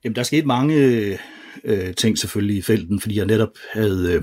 [0.05, 1.19] Jamen, der skete mange øh,
[1.65, 4.23] øh ting selvfølgelig i felten, fordi jeg netop havde øh,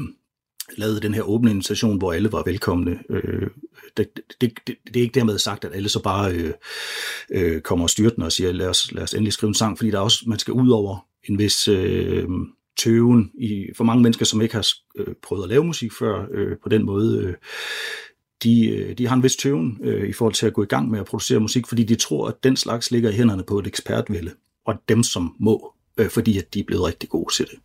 [0.78, 3.00] lavede den her åbne invitation, hvor alle var velkomne.
[3.10, 3.48] Øh,
[3.98, 4.10] det,
[4.42, 6.54] det, det, det er ikke dermed sagt, at alle så bare øh,
[7.32, 9.92] øh, kommer og styrtende og siger, lad os, lad os endelig skrive en sang, fordi
[9.92, 12.28] der er også, man skal ud over en vis øh,
[12.78, 16.58] tøven i, for mange mennesker, som ikke har øh, prøvet at lave musik før øh,
[16.64, 17.24] på den måde.
[17.24, 17.34] Øh,
[18.44, 20.92] de, øh, de har en vis tøven øh, i forhold til at gå i gang
[20.92, 23.68] med at producere musik, fordi de tror, at den slags ligger i hænderne på et
[23.68, 24.32] ekspertvælde,
[24.66, 27.60] og dem, som må, øh, fordi at de er blevet rigtig gode til det.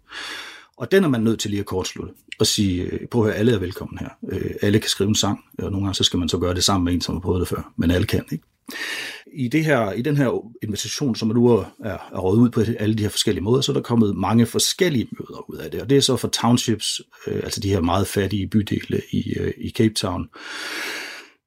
[0.76, 3.36] Og den er man nødt til lige at kortslutte og sige, øh, prøv at høre,
[3.36, 4.08] alle er velkommen her.
[4.32, 6.64] Øh, alle kan skrive en sang, og nogle gange så skal man så gøre det
[6.64, 8.44] sammen med en, som har prøvet det før, men alle kan, ikke?
[9.32, 12.60] I, det her, I den her invitation, som nu er, er, er rådet ud på
[12.78, 15.82] alle de her forskellige måder, så er der kommet mange forskellige møder ud af det.
[15.82, 19.52] Og det er så for townships, øh, altså de her meget fattige bydele i, øh,
[19.56, 20.28] i Cape Town,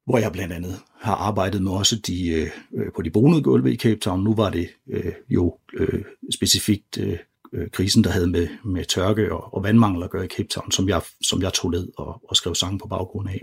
[0.06, 3.72] hvor jeg blandt andet har arbejdet med også de, øh, øh på de bonede gulve
[3.72, 4.24] i Cape Town.
[4.24, 6.02] Nu var det øh, jo øh,
[6.34, 7.18] specifikt øh,
[7.52, 10.72] øh, krisen, der havde med, med tørke og, og vandmangel at gøre i Cape Town,
[10.72, 13.42] som jeg, som jeg tog ned og, og skrev sange på baggrund af.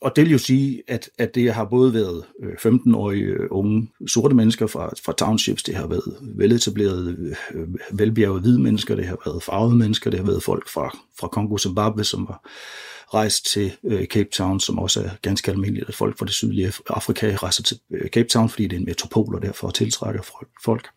[0.00, 3.88] Og det vil jo sige, at, at det har både været øh, 15-årige øh, unge
[4.06, 9.18] sorte mennesker fra, fra townships, det har været veletablerede, øh, velbjergede hvide mennesker, det har
[9.26, 12.50] været farvede mennesker, det har været folk fra, fra Kongo, Zimbabwe, som var
[13.14, 16.72] rejst til øh, Cape Town, som også er ganske almindeligt, at folk fra det sydlige
[16.86, 20.22] Afrika rejser til Cape Town, fordi det er en metropol, og derfor tiltrækker
[20.64, 20.88] folk.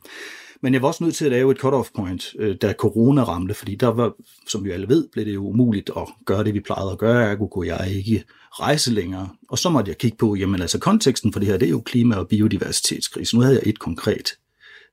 [0.62, 3.53] Men jeg var også nødt til at lave et cut-off point, øh, da corona ramte,
[3.53, 4.14] fordi der var,
[4.47, 7.32] som vi alle ved, blev det jo umuligt at gøre det, vi plejede at gøre,
[7.32, 9.30] ergo kunne jeg ikke rejse længere.
[9.49, 11.82] Og så måtte jeg kigge på, jamen altså konteksten for det her, det er jo
[11.82, 13.36] klima- og biodiversitetskrise.
[13.36, 14.38] Nu havde jeg et konkret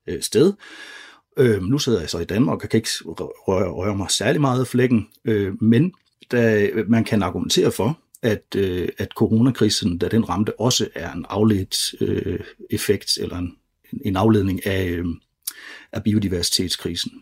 [0.06, 0.52] øh, sted.
[1.36, 4.60] Øh, nu sidder jeg så i Danmark og kan ikke røre, røre mig særlig meget
[4.60, 5.92] af flækken, øh, men
[6.30, 11.12] da øh, man kan argumentere for, at, øh, at coronakrisen, da den ramte, også er
[11.12, 12.40] en afledt øh,
[12.70, 13.56] effekt eller en,
[14.04, 15.06] en afledning af, øh,
[15.96, 17.12] af biodiversitetskrisen.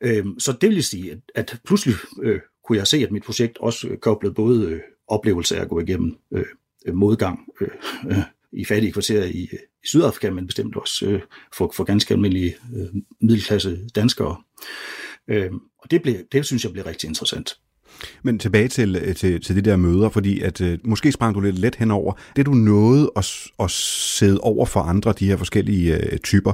[0.00, 3.58] Øh, så det vil sige, at, at pludselig øh, kunne jeg se, at mit projekt
[3.58, 6.44] også øh, koblede både øh, oplevelse af at gå igennem øh,
[6.86, 7.68] øh modgang øh,
[8.10, 8.18] øh,
[8.52, 11.20] i fattige kvarterer i, øh, i Sydafrika, men bestemt også øh,
[11.56, 14.42] for, for ganske almindelige øh, middelklasse danskere.
[15.28, 17.58] Øh, og det, blev, det synes jeg blev rigtig interessant.
[18.22, 21.40] Men tilbage til, øh, til, til de der møder, fordi at øh, måske sprang du
[21.40, 22.12] lidt let henover.
[22.36, 26.52] Det du nåede at, at sidde over for andre, de her forskellige øh, typer,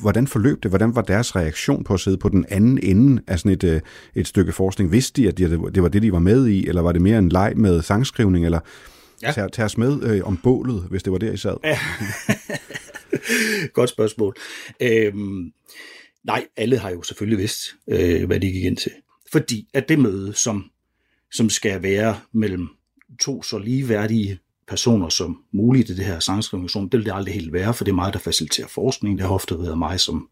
[0.00, 0.70] hvordan forløb det?
[0.70, 3.80] Hvordan var deres reaktion på at sidde på den anden ende af sådan et, øh,
[4.14, 4.92] et stykke forskning?
[4.92, 7.18] Vidste de, at det, det var det, de var med i, eller var det mere
[7.18, 8.60] en leg med sangskrivning, eller
[9.22, 9.32] ja.
[9.32, 11.56] tag, tag os med øh, om bålet, hvis det var der, I sad?
[11.64, 11.78] Ja.
[13.78, 14.34] Godt spørgsmål.
[14.82, 15.52] Øhm,
[16.24, 18.92] nej, alle har jo selvfølgelig vidst, øh, hvad de gik ind til.
[19.34, 20.70] Fordi at det møde, som,
[21.32, 22.68] som skal være mellem
[23.20, 27.52] to så ligeværdige personer som muligt i det her sangskrivningsrum, det vil det aldrig helt
[27.52, 29.18] være, for det er mig, der faciliterer forskning.
[29.18, 30.28] Det har ofte været mig, som,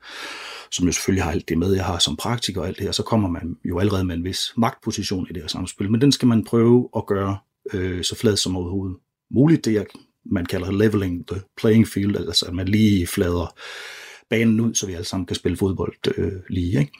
[0.70, 2.92] som jo selvfølgelig har alt det med, jeg har som praktiker og alt det her.
[2.92, 6.12] Så kommer man jo allerede med en vis magtposition i det her samspil, men den
[6.12, 7.38] skal man prøve at gøre
[7.74, 8.96] øh, så flad som overhovedet
[9.30, 9.64] muligt.
[9.64, 9.86] Det, jeg,
[10.24, 13.54] man kalder leveling the playing field, altså at man lige flader
[14.30, 16.80] banen ud, så vi alle sammen kan spille fodbold øh, lige.
[16.80, 16.92] Ikke?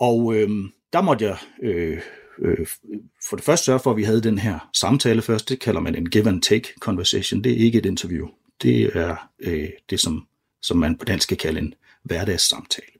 [0.00, 0.50] Og øh,
[0.92, 2.00] der måtte jeg øh,
[2.42, 2.66] øh,
[3.28, 5.48] for det første sørge for, at vi havde den her samtale først.
[5.48, 7.44] Det kalder man en give and take conversation.
[7.44, 8.28] Det er ikke et interview.
[8.62, 10.26] Det er øh, det, som,
[10.62, 11.74] som man på dansk kan kalde en
[12.04, 12.98] hverdagssamtale.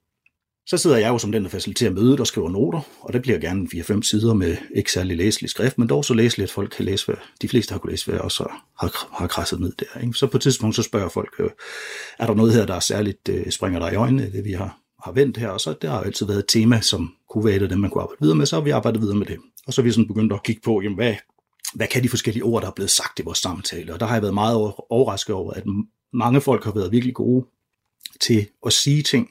[0.67, 3.39] Så sidder jeg jo som den, der faciliterer mødet og skriver noter, og det bliver
[3.39, 6.85] gerne 4-5 sider med ikke særlig læselig skrift, men dog så læseligt, at folk kan
[6.85, 8.45] læse, hvad de fleste har kunnet læse, hvad jeg også
[8.81, 10.01] har, har krasset ned der.
[10.01, 10.13] Ikke?
[10.13, 11.51] Så på et tidspunkt så spørger folk, øh,
[12.19, 14.79] er der noget her, der er særligt øh, springer der i øjnene, det vi har,
[15.05, 17.57] har vendt her, og så der har jo altid været et tema, som kunne være
[17.57, 19.39] et af dem, man kunne arbejde videre med, så har vi arbejdet videre med det.
[19.67, 21.15] Og så er vi sådan begyndt at kigge på, jamen, hvad,
[21.75, 23.93] hvad kan de forskellige ord, der er blevet sagt i vores samtale?
[23.93, 24.57] Og der har jeg været meget
[24.91, 25.65] overrasket over, at
[26.13, 27.47] mange folk har været virkelig gode
[28.21, 29.29] til at sige ting,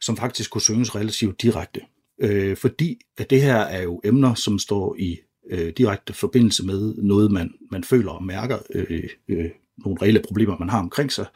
[0.00, 1.80] som faktisk kunne synges relativt direkte.
[2.20, 5.18] Øh, fordi at det her er jo emner, som står i
[5.50, 9.50] øh, direkte forbindelse med noget, man, man føler og mærker, øh, øh,
[9.84, 11.26] nogle reelle problemer, man har omkring sig.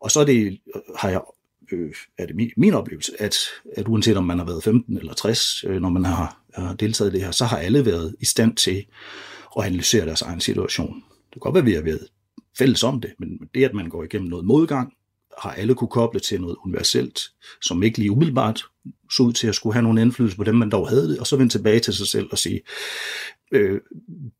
[0.00, 0.60] Og så er det,
[0.96, 1.20] har jeg,
[1.72, 3.36] øh, er det min, min oplevelse, at,
[3.76, 7.10] at uanset om man har været 15 eller 60, øh, når man har, har deltaget
[7.10, 8.84] i det her, så har alle været i stand til
[9.58, 10.94] at analysere deres egen situation.
[10.94, 12.06] Det kan godt være, at vi har været
[12.58, 14.92] fælles om det, men det, at man går igennem noget modgang,
[15.38, 17.20] har alle kunne koble til noget universelt,
[17.62, 18.64] som ikke lige umiddelbart
[19.10, 21.26] så ud til at skulle have nogen indflydelse på dem, man dog havde det, og
[21.26, 22.60] så vende tilbage til sig selv og sige,
[23.52, 23.80] øh,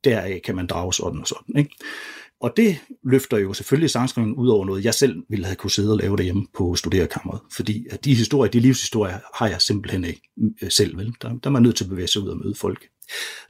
[0.05, 1.57] deraf kan man drage sådan og sådan.
[1.57, 1.71] Ikke?
[2.41, 5.93] Og det løfter jo selvfølgelig sangskrivningen ud over noget, jeg selv ville have kunne sidde
[5.93, 7.41] og lave derhjemme på studerekammeret.
[7.53, 10.23] Fordi at de historier, de livshistorier, har jeg simpelthen ikke
[10.63, 10.97] øh, selv.
[10.99, 11.15] Vel?
[11.23, 12.89] Der, der er man nødt til at bevæge sig ud og møde folk.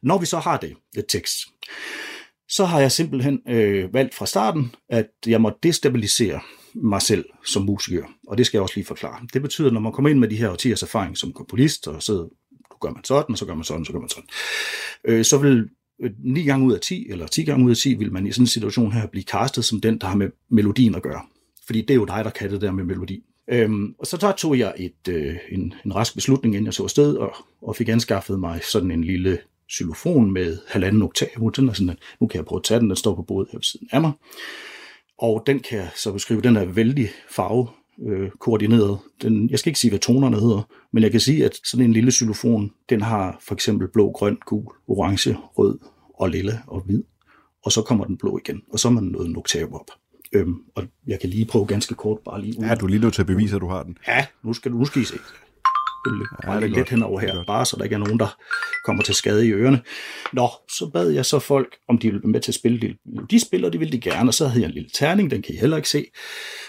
[0.03, 1.39] Når vi så har det, et tekst,
[2.49, 6.41] så har jeg simpelthen øh, valgt fra starten, at jeg må destabilisere
[6.75, 8.05] mig selv som musiker.
[8.29, 9.27] Og det skal jeg også lige forklare.
[9.33, 12.03] Det betyder, at når man kommer ind med de her årtiers erfaring som komponist, og
[12.03, 12.29] så
[12.81, 14.29] gør man sådan, og så gør man sådan, så gør man sådan,
[15.05, 15.69] øh, så vil
[16.03, 18.33] Øh, 9 gange ud af 10, eller 10 gange ud af 10, vil man i
[18.33, 21.23] sådan en situation her blive castet som den, der har med melodien at gøre.
[21.67, 23.23] Fordi det er jo dig, der kan det der med melodi.
[23.53, 26.83] Øhm, og så der tog jeg et, øh, en, en rask beslutning, inden jeg så
[26.83, 29.39] afsted, og, og fik anskaffet mig sådan en lille
[29.73, 31.53] xylofon med halvanden oktav.
[31.57, 33.49] Den er sådan, at nu kan jeg prøve at tage den, den står på bordet
[33.53, 34.13] her ved siden af mig.
[35.19, 37.69] Og den kan jeg så beskrive, den er vældig farve
[38.07, 38.99] øh, koordineret.
[39.23, 41.93] Den, jeg skal ikke sige, hvad tonerne hedder, men jeg kan sige, at sådan en
[41.93, 45.79] lille xylofon, den har for eksempel blå, grøn, gul, orange, rød
[46.15, 47.03] og lilla og hvid.
[47.65, 49.91] Og så kommer den blå igen, og så er man nået en oktav op.
[50.33, 53.23] Øhm, og jeg kan lige prøve ganske kort, bare lige Ja, du lige nødt til
[53.23, 53.99] at bevise, at du har den.
[54.09, 55.19] Ja, nu skal, du, nu skal I se.
[56.05, 56.27] Selvfølgelig.
[56.45, 56.89] Ja, Ja, det lidt godt.
[56.89, 58.37] henover Det er her, bare så der ikke er nogen, der
[58.85, 59.81] kommer til skade i ørerne.
[60.33, 62.97] Nå, så bad jeg så folk, om de ville være med til at spille det.
[63.31, 65.55] De spiller, det ville de gerne, og så havde jeg en lille terning, den kan
[65.55, 66.07] I heller ikke se.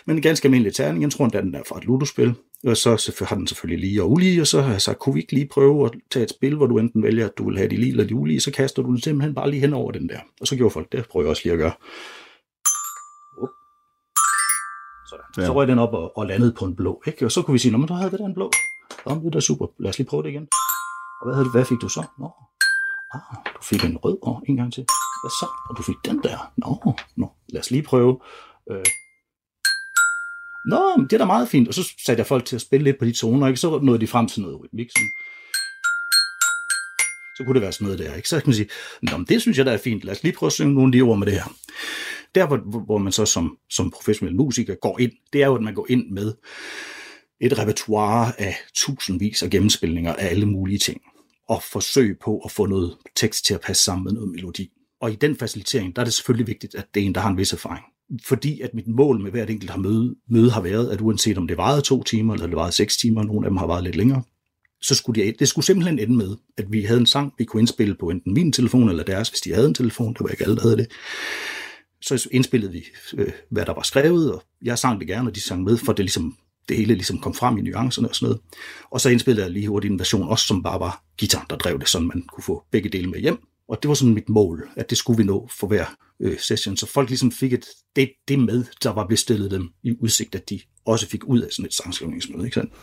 [0.05, 2.35] Men en ganske almindelig terning, jeg tror endda, den er fra et ludospil.
[2.63, 5.19] Og så har den selvfølgelig lige og ulige, og så har jeg sagt, kunne vi
[5.21, 7.69] ikke lige prøve at tage et spil, hvor du enten vælger, at du vil have
[7.69, 10.09] de lige eller de ulige, så kaster du den simpelthen bare lige hen over den
[10.09, 10.19] der.
[10.41, 11.73] Og så gjorde folk det, prøver jeg også lige at gøre.
[15.09, 15.25] Sådan.
[15.37, 15.45] Ja.
[15.45, 17.01] Så røg den op og, og landede på en blå.
[17.07, 17.25] Ikke?
[17.25, 18.51] Og så kunne vi sige, men der havde vi da en blå.
[19.05, 19.67] Om det er super.
[19.79, 20.47] Lad os lige prøve det igen.
[21.21, 21.53] Og hvad, havde det?
[21.53, 22.03] hvad fik du så?
[22.19, 22.29] Nå,
[23.13, 24.85] ah, du fik en rød og en gang til.
[25.23, 25.47] Hvad så?
[25.69, 26.53] Og du fik den der.
[26.57, 27.27] Nå, nå.
[27.49, 28.19] lad os lige prøve.
[28.71, 28.85] Øh.
[30.65, 31.67] Nå, men det er da meget fint.
[31.67, 33.59] Og så satte jeg folk til at spille lidt på de toner, ikke?
[33.59, 34.89] så nåede de frem til noget rytmik.
[34.89, 35.09] Sådan.
[37.37, 38.15] Så kunne det være sådan noget der.
[38.15, 38.29] Ikke?
[38.29, 38.69] Så kan man sige,
[39.01, 40.03] Nå, men det synes jeg da er fint.
[40.03, 41.53] Lad os lige prøve at synge nogle af de ord med det her.
[42.35, 45.61] Der, hvor, hvor man så som, som professionel musiker går ind, det er jo, at
[45.61, 46.33] man går ind med
[47.41, 51.01] et repertoire af tusindvis af gennemspilninger af alle mulige ting,
[51.49, 54.71] og forsøg på at få noget tekst til at passe sammen med noget melodi.
[55.01, 57.29] Og i den facilitering, der er det selvfølgelig vigtigt, at det er en, der har
[57.29, 57.85] en vis erfaring.
[58.25, 61.47] Fordi at mit mål med hvert enkelt har møde, møde har været, at uanset om
[61.47, 63.95] det varede to timer, eller det varede seks timer, nogle af dem har varet lidt
[63.95, 64.23] længere,
[64.81, 67.61] så skulle det, det skulle simpelthen ende med, at vi havde en sang, vi kunne
[67.61, 70.43] indspille på enten min telefon eller deres, hvis de havde en telefon, det var ikke
[70.43, 70.87] alle, der havde det.
[72.01, 72.83] Så indspillede vi,
[73.13, 75.93] øh, hvad der var skrevet, og jeg sang det gerne, og de sang med, for
[75.93, 76.37] det ligesom
[76.69, 78.41] det hele ligesom kom frem i nuancerne og sådan noget.
[78.91, 81.79] Og så indspillede jeg lige hurtigt en version også, som bare var guitar, der drev
[81.79, 83.37] det, så man kunne få begge dele med hjem.
[83.67, 85.85] Og det var sådan mit mål, at det skulle vi nå for hver
[86.19, 86.77] øh, session.
[86.77, 90.35] Så folk ligesom fik et, det, det med, der var bestillet stillet dem i udsigt,
[90.35, 92.45] at de også fik ud af sådan et sangskrivningsmøde.
[92.45, 92.73] Ikke sandt?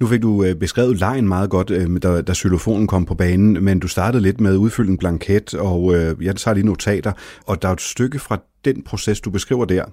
[0.00, 3.64] Nu fik du øh, beskrevet lejen meget godt, øh, da, da xylofonen kom på banen,
[3.64, 7.12] men du startede lidt med at udfylde en blanket, og øh, jeg tager lige notater,
[7.46, 9.84] og der er et stykke fra den proces, du beskriver der,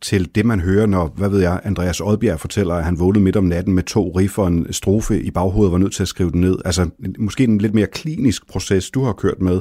[0.00, 3.36] til det, man hører, når, hvad ved jeg, Andreas Odbjerg fortæller, at han vågnede midt
[3.36, 6.30] om natten med to riff og en strofe i baghovedet var nødt til at skrive
[6.30, 6.58] den ned.
[6.64, 9.60] Altså, måske en lidt mere klinisk proces, du har kørt med.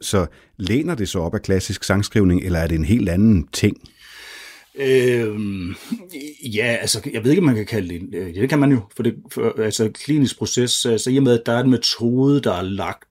[0.00, 0.26] Så
[0.56, 3.76] læner det så op af klassisk sangskrivning, eller er det en helt anden ting?
[4.80, 5.74] Øhm,
[6.44, 8.80] ja, altså, jeg ved ikke, om man kan kalde det, øh, det kan man jo,
[8.96, 12.40] for det, for, altså, klinisk proces, så i og med, at der er en metode,
[12.40, 13.04] der er lagt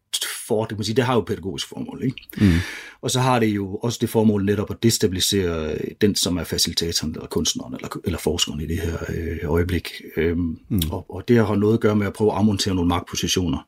[0.47, 2.27] for, det kan man sige, det har jo pædagogisk formål, ikke?
[2.37, 2.57] Mm.
[3.01, 7.13] Og så har det jo også det formål netop at destabilisere den, som er facilitatoren,
[7.15, 10.01] eller kunstneren, eller, eller forskeren i det her øh, øjeblik.
[10.17, 10.81] Øhm, mm.
[10.91, 13.67] og, og det har noget at gøre med at prøve at afmontere nogle magtpositioner.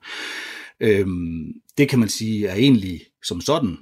[0.80, 3.78] Øhm, det kan man sige er egentlig som sådan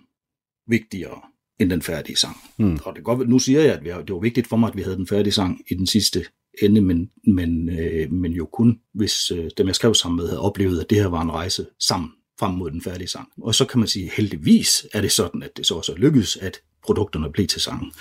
[0.68, 1.22] vigtigere
[1.60, 2.38] end den færdige sang.
[2.57, 2.80] Mm.
[2.86, 4.78] Og det godt, nu siger jeg, at vi har, det var vigtigt for mig, at
[4.78, 6.26] vi havde den færdige sang i den sidste
[6.62, 10.41] ende, men, men, øh, men jo kun, hvis øh, dem, jeg skrev sammen med, havde
[10.41, 13.28] oplevet, at det her var en rejse sammen frem mod den færdige sang.
[13.41, 16.57] Og så kan man sige, heldigvis er det sådan, at det så også lykkedes, at
[16.86, 17.91] produkterne blev til sangen.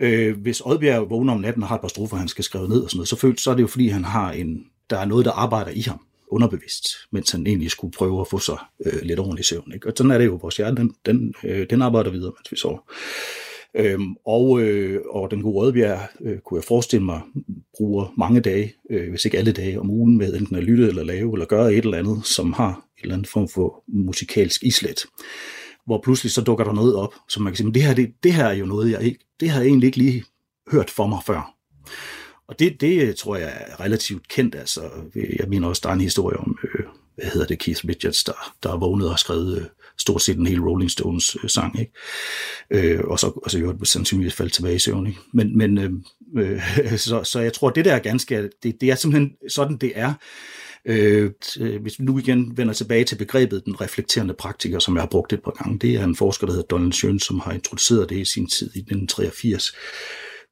[0.00, 2.80] Øh, hvis Oddbjerg vågner om natten og har et par strofer, han skal skrive ned
[2.80, 5.04] og sådan noget, så, følt, så er det jo fordi, han har en, der er
[5.04, 6.00] noget, der arbejder i ham
[6.30, 9.72] underbevidst, mens han egentlig skulle prøve at få sig øh, lidt ordentlig søvn.
[9.74, 9.88] Ikke?
[9.88, 12.56] Og sådan er det jo, vores hjerne, den, den, øh, den arbejder videre, mens vi
[12.56, 12.78] sover.
[13.74, 17.20] Øhm, og, øh, og den gode Rødbjerg, øh, kunne jeg forestille mig,
[17.76, 21.04] bruger mange dage, øh, hvis ikke alle dage om ugen, med enten at lytte eller
[21.04, 25.06] lave, eller gøre et eller andet, som har en eller anden form for musikalsk islet.
[25.86, 28.12] Hvor pludselig så dukker der noget op, som man kan sige, men det her, det,
[28.22, 30.24] det her er jo noget, jeg ikke, det har jeg egentlig ikke lige
[30.72, 31.54] hørt for mig før.
[32.50, 34.54] Og det, det øh, tror jeg er relativt kendt.
[34.54, 34.80] Altså,
[35.14, 36.84] jeg mener også, der er en historie om, øh,
[37.14, 39.64] hvad hedder det, Keith Richards, der, der er vågnet og har skrevet øh,
[39.98, 41.92] stort set en hel Rolling Stones øh, sang, ikke?
[42.70, 45.18] Øh, og så og så jo sandsynligvis faldt tilbage i søvn, ikke?
[45.32, 45.90] Men, men øh,
[46.36, 49.92] øh, så, så jeg tror, det der er ganske, det, det er simpelthen sådan, det
[49.94, 50.14] er.
[50.84, 51.30] Øh,
[51.60, 55.08] øh, hvis vi nu igen vender tilbage til begrebet den reflekterende praktiker, som jeg har
[55.08, 58.10] brugt et par gange, det er en forsker, der hedder Donald Schön, som har introduceret
[58.10, 59.74] det i sin tid i 1983.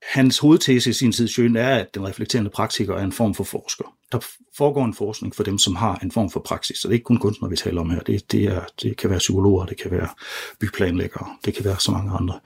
[0.03, 3.45] Hans hovedtese i sin tid, sjøen er, at den reflekterende praktiker er en form for
[3.45, 3.95] forsker.
[4.13, 4.19] Der
[4.57, 7.05] foregår en forskning for dem, som har en form for praksis, så det er ikke
[7.05, 8.01] kun kunstnere, vi taler om her.
[8.01, 10.09] Det, det, er, det kan være psykologer, det kan være
[10.61, 12.41] byplanlæggere, det kan være så mange andre.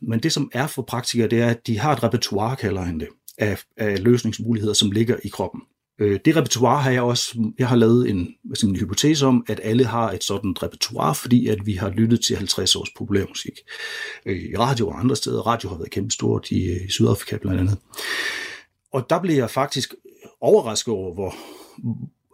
[0.00, 3.00] Men det, som er for praktikere, det er, at de har et repertoire, kalder han
[3.00, 3.08] det,
[3.38, 5.60] af, af løsningsmuligheder, som ligger i kroppen.
[5.98, 8.34] Øh, Det repertoire har jeg også, jeg har lavet en,
[8.64, 12.36] en hypotese om, at alle har et sådan repertoire, fordi at vi har lyttet til
[12.36, 13.52] 50 års populærmusik
[14.26, 15.46] øh, i radio og andre steder.
[15.46, 17.78] Radio har været kæmpestort i, øh, i Sydafrika blandt andet.
[18.92, 19.94] Og der blev jeg faktisk
[20.40, 21.34] overrasket over, hvor,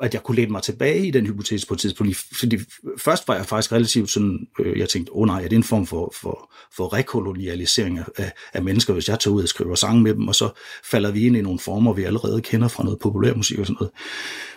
[0.05, 2.17] at jeg kunne læne mig tilbage i den hypotese på et tidspunkt.
[2.39, 2.59] Fordi
[2.99, 5.65] først var jeg faktisk relativt sådan, øh, jeg tænkte, åh oh, nej, er det en
[5.65, 10.03] form for, for, for rekolonialisering af, af, mennesker, hvis jeg tager ud og skriver sange
[10.03, 10.49] med dem, og så
[10.85, 13.93] falder vi ind i nogle former, vi allerede kender fra noget populærmusik og sådan noget.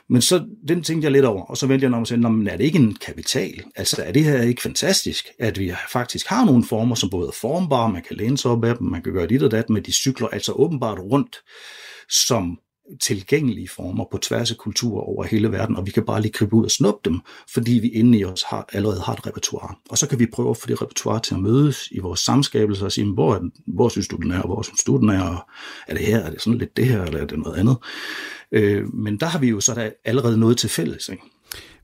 [0.10, 2.48] Men så den tænkte jeg lidt over, og så vendte jeg om og sagde, men
[2.48, 3.64] er det ikke en kapital?
[3.76, 7.32] Altså er det her ikke fantastisk, at vi faktisk har nogle former, som både er
[7.42, 9.84] formbare, man kan læne sig op af dem, man kan gøre dit og dat, men
[9.84, 11.42] de cykler altså åbenbart rundt
[12.10, 12.60] som
[13.02, 16.54] tilgængelige former på tværs af kulturer over hele verden, og vi kan bare lige gribe
[16.54, 17.20] ud og snuppe dem,
[17.54, 19.76] fordi vi inde i os har, allerede har et repertoire.
[19.90, 22.86] Og så kan vi prøve at få det repertoire til at mødes i vores samskabelse
[22.86, 25.10] og sige, hvor, er den, hvor synes du den er, og hvor synes du den
[25.10, 25.50] er, og
[25.88, 27.78] er det her, er det sådan lidt det her, eller er det noget andet?
[28.52, 31.24] Øh, men der har vi jo så da allerede noget til fælles, ikke?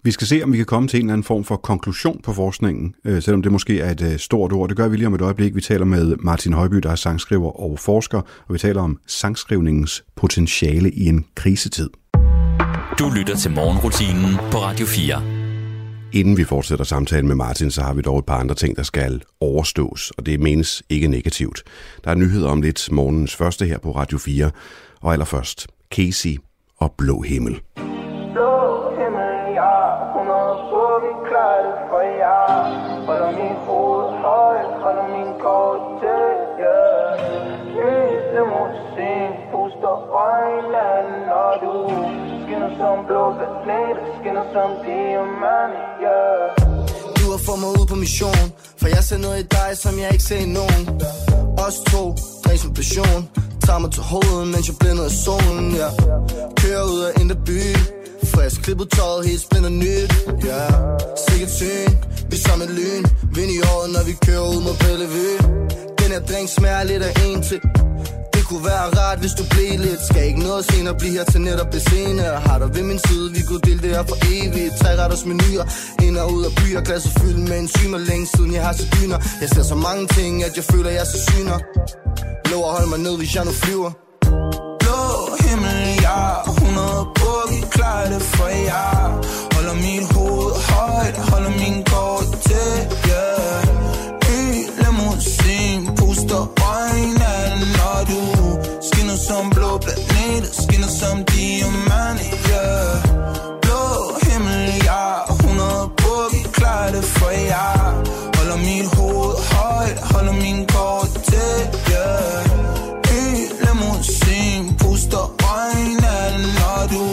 [0.05, 2.33] Vi skal se, om vi kan komme til en eller anden form for konklusion på
[2.33, 4.69] forskningen, øh, selvom det måske er et øh, stort ord.
[4.69, 5.55] Det gør vi lige om et øjeblik.
[5.55, 10.03] Vi taler med Martin Højby, der er sangskriver og forsker, og vi taler om sangskrivningens
[10.15, 11.89] potentiale i en krisetid.
[12.99, 15.21] Du lytter til morgenrutinen på Radio 4.
[16.13, 18.83] Inden vi fortsætter samtalen med Martin, så har vi dog et par andre ting, der
[18.83, 21.63] skal overstås, og det menes ikke negativt.
[22.03, 24.51] Der er nyheder om lidt morgens første her på Radio 4,
[25.01, 26.37] og allerførst Casey
[26.77, 27.53] og Blå Himmel.
[27.53, 27.82] Blå himmel,
[44.53, 46.63] som diamant, yeah
[47.17, 48.43] Du har fået mig ud på mission
[48.79, 50.81] For jeg ser noget i dig, som jeg ikke ser i nogen
[51.65, 52.03] Os to,
[52.43, 53.21] dræs som passion
[53.65, 55.89] Tager mig til hovedet, mens jeg blænder af solen ja.
[56.61, 57.61] Kører ud af indre by
[58.33, 60.11] Frisk klippet tøjet, helt splinter nyt
[60.49, 60.61] ja.
[61.27, 61.91] Sikkert syn,
[62.31, 63.03] vi som et lyn
[63.35, 65.35] Vind i året, når vi kører ud mod Bellevue
[65.99, 67.59] Den her drink smager lidt af en til
[68.53, 70.01] kunne være rart, hvis du blev lidt.
[70.09, 73.27] Skal ikke noget senere blive her til netop det senere Har dig ved min side,
[73.37, 74.73] vi kunne dele det her for evigt.
[74.81, 75.65] Tre retters menuer,
[76.05, 76.81] ind og ud af byer.
[76.87, 79.19] Glasset fyldt med enzymer, længe siden jeg har set dyner.
[79.41, 81.57] Jeg ser så mange ting, at jeg føler, jeg er så syner.
[82.51, 83.91] Lov at holde mig ned, hvis jeg nu flyver.
[84.81, 85.01] Blå
[85.45, 86.21] himmel, ja.
[86.49, 89.01] 100 bukke, vi klarer det for jer.
[89.53, 92.71] Holder mit hoved højt, holder min gård til,
[93.09, 93.61] yeah.
[94.29, 94.41] Ny
[94.83, 96.41] limousin, puster
[96.73, 97.33] øjnene,
[97.77, 98.42] når du
[99.13, 103.03] Skinner som blå planeter skinner som diamant, yeah
[103.61, 107.93] Blå himmel, ja 100 på, vi klarer det for jer.
[108.37, 112.45] Holder mit hoved højt, holder min kort tæt, yeah.
[113.11, 117.03] Ny limousin, puster øjnene, når du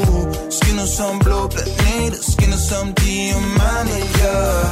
[0.51, 3.90] Skinner som blå planeter, skinner som diamant,
[4.20, 4.70] yeah.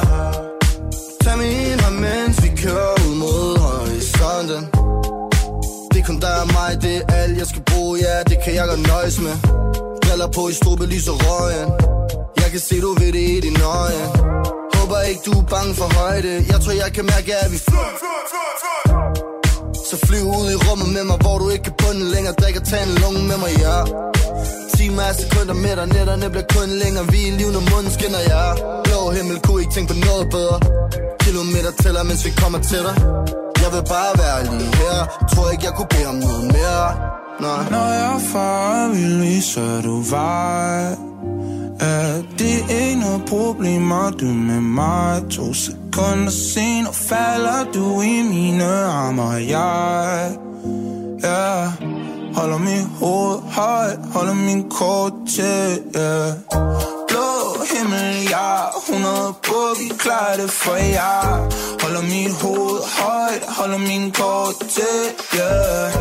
[6.69, 9.35] Dig det er alt jeg skal bruge, ja, det kan jeg godt nøjes med.
[10.03, 11.69] Briller på i strube, lys røgen.
[12.41, 14.05] Jeg kan se, du ved det i dine øje.
[14.75, 16.33] Håber ikke, du er bange for højde.
[16.51, 17.91] Jeg tror, jeg kan mærke, at vi flyver
[19.89, 22.33] Så flyv ud i rummet med mig, hvor du ikke kan bunde længere.
[22.41, 23.77] Drik og tag en lunge med mig, ja.
[24.75, 27.05] Timer af sekunder med dig, netterne bliver kun længere.
[27.13, 28.45] Vi er liv, når munden skinner, ja.
[28.85, 30.57] Blå himmel, kunne ikke tænke på noget bedre.
[31.25, 32.95] Kilometer tæller, mens vi kommer til dig
[33.69, 35.27] jeg vil bare være lige her.
[35.31, 36.87] Tror ikke, jeg kunne bede om noget mere.
[37.39, 37.69] Nej.
[37.71, 40.95] Når jeg farer vild, så du vej.
[41.81, 45.23] Ja, det er ikke noget problem, du med mig?
[45.29, 50.31] To sekunder senere falder du i mine arme Og jeg,
[51.23, 51.71] ja
[52.35, 56.98] Holder min hoved højt, holder min kort til, yeah
[57.49, 61.49] Blå himmel, ja 100 på, vi klarer det for jer.
[61.81, 64.99] Holder mit hoved højt, holder min kort til,
[65.35, 65.93] yeah.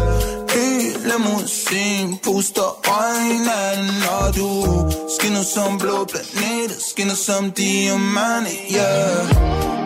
[0.54, 2.70] Hele limousin, puster
[3.00, 4.48] øjnene, når du
[5.14, 9.28] Skinner som blå planet, skinner som diamant, yeah.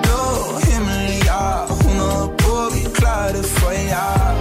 [0.03, 0.23] Blå
[0.67, 4.32] himmel, ja 100 på, vi klarer det for jer.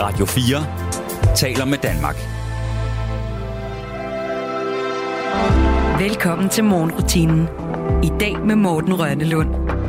[0.00, 0.64] Radio 4
[1.36, 2.16] taler med Danmark.
[6.00, 7.48] Velkommen til morgenrutinen.
[8.02, 9.79] I dag med Morten Rønnelund.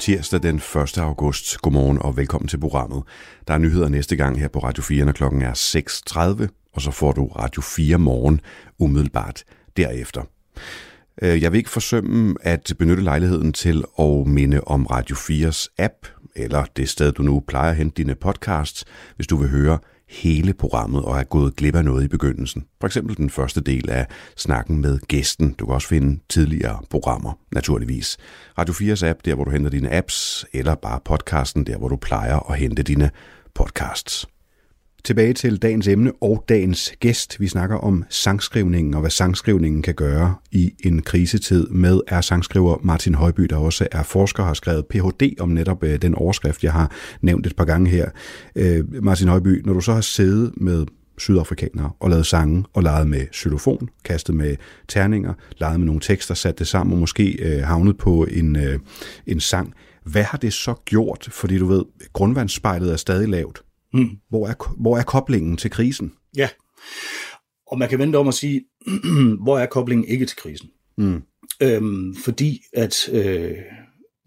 [0.00, 0.98] Tirsdag den 1.
[0.98, 1.58] august.
[1.58, 3.02] Godmorgen og velkommen til programmet.
[3.48, 5.52] Der er nyheder næste gang her på Radio 4, når klokken er
[6.42, 8.40] 6.30, og så får du Radio 4 morgen
[8.78, 9.44] umiddelbart
[9.76, 10.22] derefter.
[11.22, 16.06] Øh, jeg vil ikke forsømme at benytte lejligheden til at minde om Radio 4's app,
[16.36, 18.84] eller det sted, du nu plejer at hente dine podcasts,
[19.16, 19.78] hvis du vil høre
[20.14, 22.64] hele programmet og er gået glip af noget i begyndelsen.
[22.80, 24.06] For eksempel den første del af
[24.36, 25.52] snakken med gæsten.
[25.52, 28.16] Du kan også finde tidligere programmer, naturligvis.
[28.58, 31.96] Radio 4's app, der hvor du henter dine apps, eller bare podcasten, der hvor du
[31.96, 33.10] plejer at hente dine
[33.54, 34.26] podcasts.
[35.04, 37.40] Tilbage til dagens emne og dagens gæst.
[37.40, 42.76] Vi snakker om sangskrivningen og hvad sangskrivningen kan gøre i en krisetid med er sangskriver
[42.82, 45.40] Martin Højby, der også er forsker og har skrevet Ph.D.
[45.40, 46.90] om netop øh, den overskrift, jeg har
[47.20, 48.10] nævnt et par gange her.
[48.56, 50.86] Øh, Martin Højby, når du så har siddet med
[51.18, 54.56] sydafrikanere og lavet sange og leget med xylofon, kastet med
[54.88, 58.78] terninger, leget med nogle tekster, sat det sammen og måske øh, havnet på en, øh,
[59.26, 59.74] en sang.
[60.04, 61.28] Hvad har det så gjort?
[61.30, 63.63] Fordi du ved, grundvandsspejlet er stadig lavt.
[63.94, 64.18] Mm.
[64.28, 66.12] Hvor, er, hvor er koblingen til krisen?
[66.36, 66.48] Ja,
[67.66, 68.64] og man kan vente om at sige,
[69.44, 70.70] hvor er koblingen ikke til krisen?
[70.98, 71.22] Mm.
[71.60, 73.52] Øhm, fordi at øh,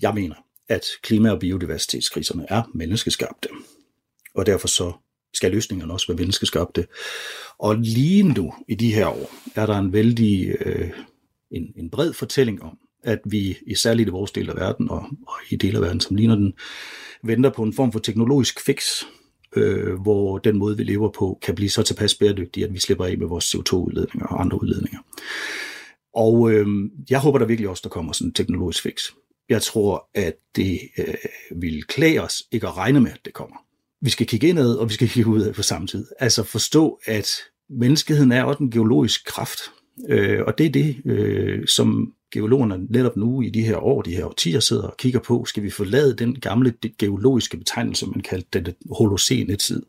[0.02, 0.36] jeg mener,
[0.70, 3.50] at klima- og biodiversitetskriserne er menneskeskabte.
[4.36, 4.94] Og derfor så
[5.34, 6.88] skal løsningerne også være menneskeskabte.
[7.60, 10.90] Og lige nu, i de her år, er der en vældig øh,
[11.52, 15.06] en, en bred fortælling om, at vi, i særligt i vores del af verden, og,
[15.28, 16.54] og i dele af verden, som ligner den,
[17.24, 19.04] venter på en form for teknologisk fix,
[19.58, 23.06] øh, hvor den måde, vi lever på, kan blive så tilpas bæredygtig, at vi slipper
[23.06, 25.00] af med vores CO2-udledninger og andre udledninger.
[26.14, 26.68] Og øh,
[27.10, 29.04] jeg håber der virkelig også, der kommer sådan en teknologisk fix.
[29.50, 33.56] Jeg tror, at det øh, vil klæde os ikke at regne med, at det kommer.
[34.02, 36.06] Vi skal kigge indad, og vi skal kigge udad på samme tid.
[36.20, 37.30] Altså forstå, at
[37.70, 39.60] menneskeheden er også en geologisk kraft.
[40.10, 44.16] Øh, og det er det, øh, som geologerne netop nu i de her år, de
[44.16, 45.46] her årtier sidder og kigger på.
[45.46, 49.84] Skal vi forlade den gamle geologiske betegnelse, man kaldte den holocene tid?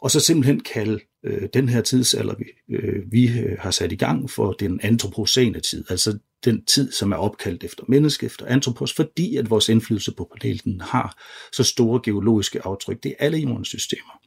[0.00, 2.44] Og så simpelthen kalde øh, den her tidsalder, vi,
[2.76, 7.12] øh, vi øh, har sat i gang for den antropocene tid, altså den tid, som
[7.12, 11.22] er opkaldt efter menneske, efter antropos, fordi at vores indflydelse på planeten har
[11.52, 13.02] så store geologiske aftryk.
[13.02, 14.20] Det er alle jordens systemer.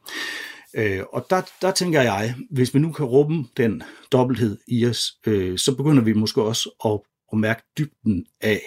[0.74, 5.12] Øh, og der, der tænker jeg, hvis vi nu kan rumme den dobbelthed i os,
[5.26, 8.60] øh, så begynder vi måske også at, og mærke dybden af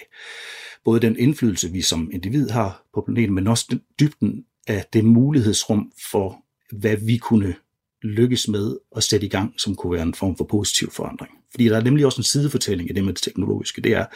[0.84, 5.04] både den indflydelse, vi som individ har på planeten, men også den dybden af det
[5.04, 7.54] mulighedsrum for, hvad vi kunne
[8.02, 11.30] lykkes med at sætte i gang, som kunne være en form for positiv forandring.
[11.50, 13.80] Fordi der er nemlig også en sidefortælling i det med det teknologiske.
[13.80, 14.06] Det er,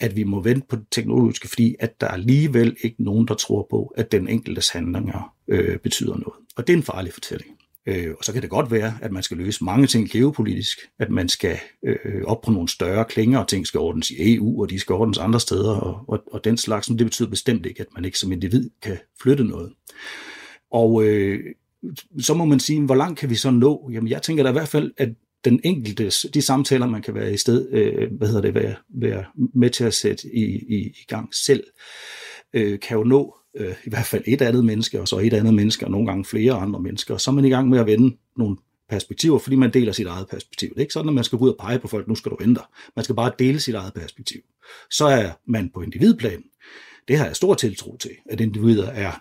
[0.00, 3.66] at vi må vente på det teknologiske, fordi at der alligevel ikke nogen, der tror
[3.70, 6.34] på, at den enkeltes handlinger øh, betyder noget.
[6.56, 7.56] Og det er en farlig fortælling.
[7.86, 11.10] Øh, og så kan det godt være, at man skal løse mange ting geopolitisk, at
[11.10, 14.70] man skal øh, op på nogle større klinger, og ting skal ordnes i EU, og
[14.70, 16.90] de skal ordnes andre steder, og, og, og den slags.
[16.90, 19.72] Men det betyder bestemt ikke, at man ikke som individ kan flytte noget.
[20.70, 21.40] Og øh,
[22.20, 23.90] så må man sige, hvor langt kan vi så nå?
[23.92, 25.08] Jamen jeg tænker da i hvert fald, at
[25.44, 29.24] den enkelte, de samtaler, man kan være i sted, øh, hvad hedder det, være, være
[29.54, 31.64] med til at sætte i, i, i gang selv,
[32.52, 35.54] øh, kan jo nå øh, i hvert fald et andet menneske, og så et andet
[35.54, 37.14] menneske, og nogle gange flere andre mennesker.
[37.14, 38.56] Og så er man i gang med at vende nogle
[38.88, 40.68] perspektiver, fordi man deler sit eget perspektiv.
[40.68, 42.30] Det er ikke sådan, at man skal gå ud og pege på folk, nu skal
[42.30, 42.62] du ændre.
[42.96, 44.40] Man skal bare dele sit eget perspektiv.
[44.90, 46.42] Så er man på individplan.
[47.08, 49.12] Det har jeg stor tiltro til, at individer er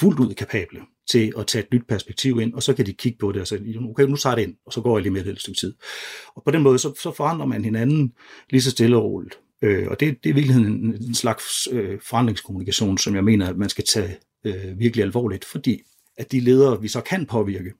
[0.00, 3.18] fuldt ud kapable til at tage et nyt perspektiv ind, og så kan de kigge
[3.18, 5.24] på det og sige, okay, nu tager det ind, og så går jeg lige med
[5.24, 5.74] det et stykke tid.
[6.34, 8.12] Og på den måde, så, så forandrer man hinanden
[8.50, 9.38] lige så stille og roligt.
[9.62, 13.48] Øh, og det, det er i virkeligheden en, en slags øh, forandringskommunikation, som jeg mener,
[13.48, 15.82] at man skal tage øh, virkelig alvorligt, fordi
[16.16, 17.72] at de ledere, vi så kan påvirke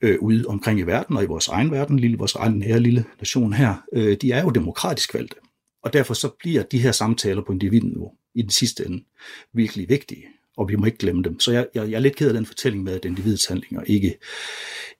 [0.00, 3.04] øh, ude omkring i verden og i vores egen verden, lille, vores egen nære lille
[3.18, 5.36] nation her, øh, de er jo demokratisk valgte.
[5.82, 9.04] Og derfor så bliver de her samtaler på individniveau i den sidste ende
[9.52, 10.24] virkelig vigtige,
[10.56, 11.40] og vi må ikke glemme dem.
[11.40, 14.18] Så jeg, jeg, jeg er lidt ked af den fortælling med, at individets handlinger ikke,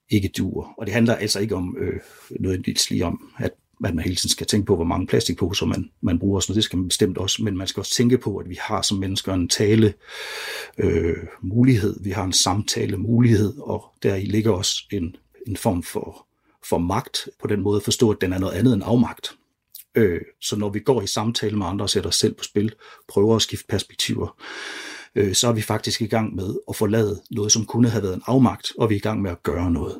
[0.09, 0.73] ikke duer.
[0.77, 1.99] Og det handler altså ikke om øh,
[2.39, 3.51] noget lige om, at
[3.85, 6.63] at man hele tiden skal tænke på, hvor mange plastikposer man, man bruger, så det
[6.63, 9.33] skal man bestemt også, men man skal også tænke på, at vi har som mennesker
[9.33, 9.93] en tale
[10.77, 15.15] øh, mulighed, vi har en samtale mulighed, og der i ligger også en,
[15.47, 16.25] en form for,
[16.65, 19.35] for magt, på den måde at forstå, at den er noget andet end afmagt.
[19.95, 22.73] Øh, så når vi går i samtale med andre og sætter os selv på spil,
[23.07, 24.35] prøver at skifte perspektiver,
[25.15, 28.15] øh, så er vi faktisk i gang med at forlade noget, som kunne have været
[28.15, 29.95] en afmagt, og vi er i gang med at gøre noget.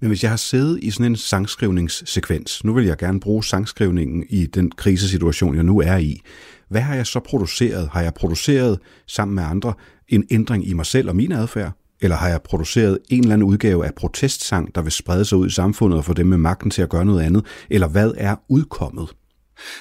[0.00, 4.24] Men hvis jeg har siddet i sådan en sangskrivningssekvens, nu vil jeg gerne bruge sangskrivningen
[4.28, 6.20] i den krisesituation, jeg nu er i.
[6.68, 7.88] Hvad har jeg så produceret?
[7.92, 9.72] Har jeg produceret sammen med andre
[10.08, 11.72] en ændring i mig selv og min adfærd?
[12.00, 15.46] Eller har jeg produceret en eller anden udgave af protestsang, der vil sprede sig ud
[15.46, 17.44] i samfundet og få dem med magten til at gøre noget andet?
[17.70, 19.08] Eller hvad er udkommet?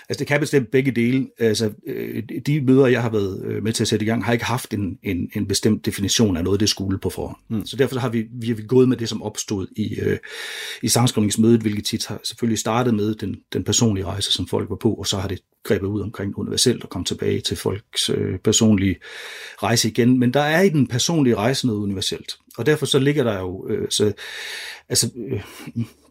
[0.09, 1.28] Altså det kan bestemt begge dele.
[1.39, 4.34] Altså øh, de møder, jeg har været øh, med til at sætte i gang, har
[4.34, 7.38] ikke haft en, en, en bestemt definition af noget, det skulle på forhånd.
[7.49, 7.65] Mm.
[7.65, 10.17] Så derfor har vi, vi har vi gået med det, som opstod i, øh,
[10.82, 14.75] i sangskrivningsmødet, hvilket tit har selvfølgelig startet med den, den personlige rejse, som folk var
[14.75, 18.39] på, og så har det grebet ud omkring universelt og kom tilbage til folks øh,
[18.39, 18.95] personlige
[19.63, 20.19] rejse igen.
[20.19, 22.38] Men der er i den personlige rejse noget universelt.
[22.57, 24.13] Og derfor så ligger der jo, øh, så,
[24.89, 25.41] altså øh,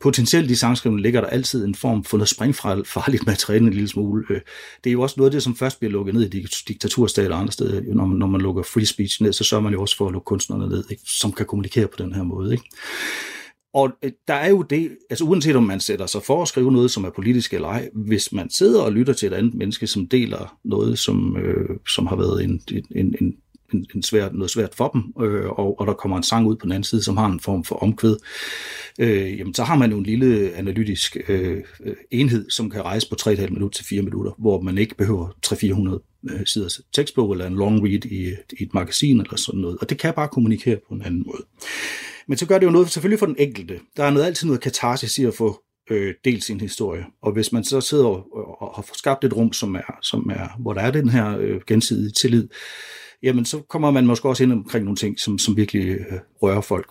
[0.01, 4.25] potentielt i sangskrivningen ligger der altid en form for noget springfarligt materiale en lille smule.
[4.31, 4.41] Øh,
[4.85, 7.41] det er jo også noget af det, som først bliver lukket ned i diktaturstater og
[7.41, 7.95] andre steder.
[7.95, 10.13] Når man, når man lukker free speech ned, så sørger man jo også for at
[10.13, 11.03] lukke kunstnerne ned, ikke?
[11.07, 12.53] som kan kommunikere på den her måde.
[12.53, 12.65] Ikke?
[13.77, 16.73] Og øh, der er jo det, altså uanset om man sætter sig for at skrive
[16.73, 19.87] noget, som er politisk eller ej, hvis man sidder og lytter til et andet menneske,
[19.87, 23.35] som deler noget, som, øh, som har været en, en, en,
[23.77, 26.57] en, en svært, noget svært for dem, øh, og, og der kommer en sang ud
[26.57, 28.17] på den anden side, som har en form for omkvæd,
[28.99, 33.09] øh, jamen så har man jo en lille analytisk øh, øh enhed, som kan rejse
[33.09, 37.47] på 3,5 minutter til 4 minutter, hvor man ikke behøver 300-400 øh, siders tekstbog eller
[37.47, 39.79] en long read i, i et magasin eller sådan noget.
[39.81, 41.43] Og det kan bare kommunikere på en anden måde.
[42.29, 43.81] Men så gør det jo noget selvfølgelig for den enkelte.
[43.97, 47.05] Der er noget, altid noget katarsis i at få øh, delt sin historie.
[47.23, 50.31] Og hvis man så sidder og, og, og har skabt et rum, som er, som
[50.31, 52.49] er, hvor der er den her øh, gensidige tillid,
[53.27, 56.61] jamen så kommer man måske også ind omkring nogle ting, som, som virkelig øh, rører
[56.61, 56.91] folk.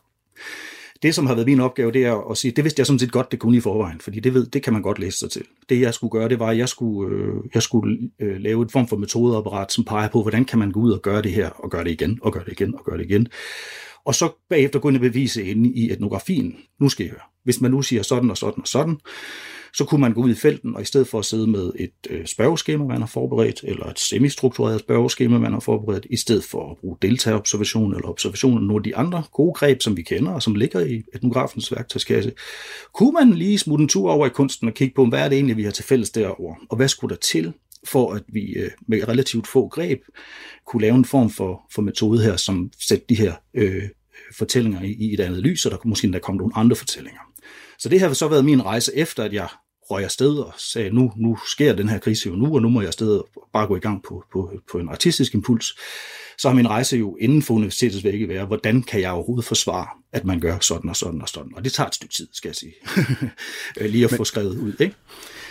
[1.01, 3.11] Det, som har været min opgave, det er at sige, det vidste jeg sådan set
[3.11, 5.43] godt, det kunne i forvejen, fordi det, ved, det kan man godt læse sig til.
[5.69, 8.71] Det, jeg skulle gøre, det var, at jeg skulle, øh, jeg skulle øh, lave et
[8.71, 11.49] form for metodeapparat, som peger på, hvordan kan man gå ud og gøre det her,
[11.49, 13.27] og gøre det igen, og gøre det igen, og gøre det igen.
[14.05, 16.55] Og så bagefter gå ind og bevise inde i etnografien.
[16.79, 17.19] Nu skal I høre.
[17.43, 18.97] Hvis man nu siger sådan og sådan og sådan,
[19.77, 21.91] så kunne man gå ud i felten, og i stedet for at sidde med et
[22.09, 26.71] øh, spørgeskema, man har forberedt, eller et semistruktureret spørgeskema, man har forberedt, i stedet for
[26.71, 30.31] at bruge deltagerobservation eller observation af nogle af de andre gode greb, som vi kender,
[30.31, 32.31] og som ligger i etnografens værktøjskasse,
[32.93, 35.35] kunne man lige smutte en tur over i kunsten og kigge på, hvad er det
[35.35, 37.53] egentlig, vi har til fælles derover, og hvad skulle der til,
[37.87, 39.99] for at vi øh, med relativt få greb
[40.67, 43.83] kunne lave en form for, for metode her, som sætter de her øh,
[44.37, 47.21] fortællinger i, i et andet lys, og der kunne måske endda komme nogle andre fortællinger.
[47.79, 49.47] Så det har så været min rejse efter, at jeg
[49.91, 52.81] røg afsted og sagde, nu, nu sker den her krise jo nu, og nu må
[52.81, 55.75] jeg afsted og bare gå i gang på, på, på en artistisk impuls.
[56.37, 59.87] Så har min rejse jo inden for universitetets vægge været, hvordan kan jeg overhovedet forsvare,
[60.11, 61.51] at man gør sådan og sådan og sådan.
[61.55, 62.73] Og det tager et stykke tid, skal jeg sige.
[63.91, 64.95] lige at få skrevet ud, ikke?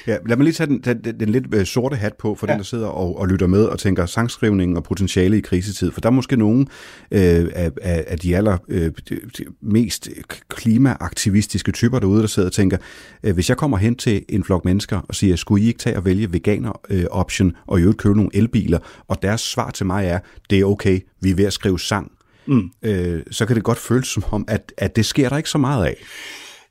[0.07, 2.52] Ja, lad mig lige tage den, den, den lidt øh, sorte hat på for ja.
[2.52, 5.90] den, der sidder og, og lytter med og tænker sangskrivning og potentiale i krisetid.
[5.92, 6.68] For der er måske nogen
[7.11, 9.18] øh, af, af, de aller øh, de,
[9.61, 10.09] mest
[10.48, 12.76] klimaaktivistiske typer derude, der sidder og tænker,
[13.22, 15.96] øh, hvis jeg kommer hen til en flok mennesker og siger, skulle I ikke tage
[15.96, 18.78] og vælge veganer øh, option og i øvrigt købe nogle elbiler,
[19.09, 20.18] og deres svar til mig er,
[20.50, 22.12] det er okay, vi er ved at skrive sang.
[22.46, 22.70] Mm.
[22.82, 25.59] Øh, så kan det godt føles som om, at, at det sker der ikke så
[25.59, 25.96] meget af.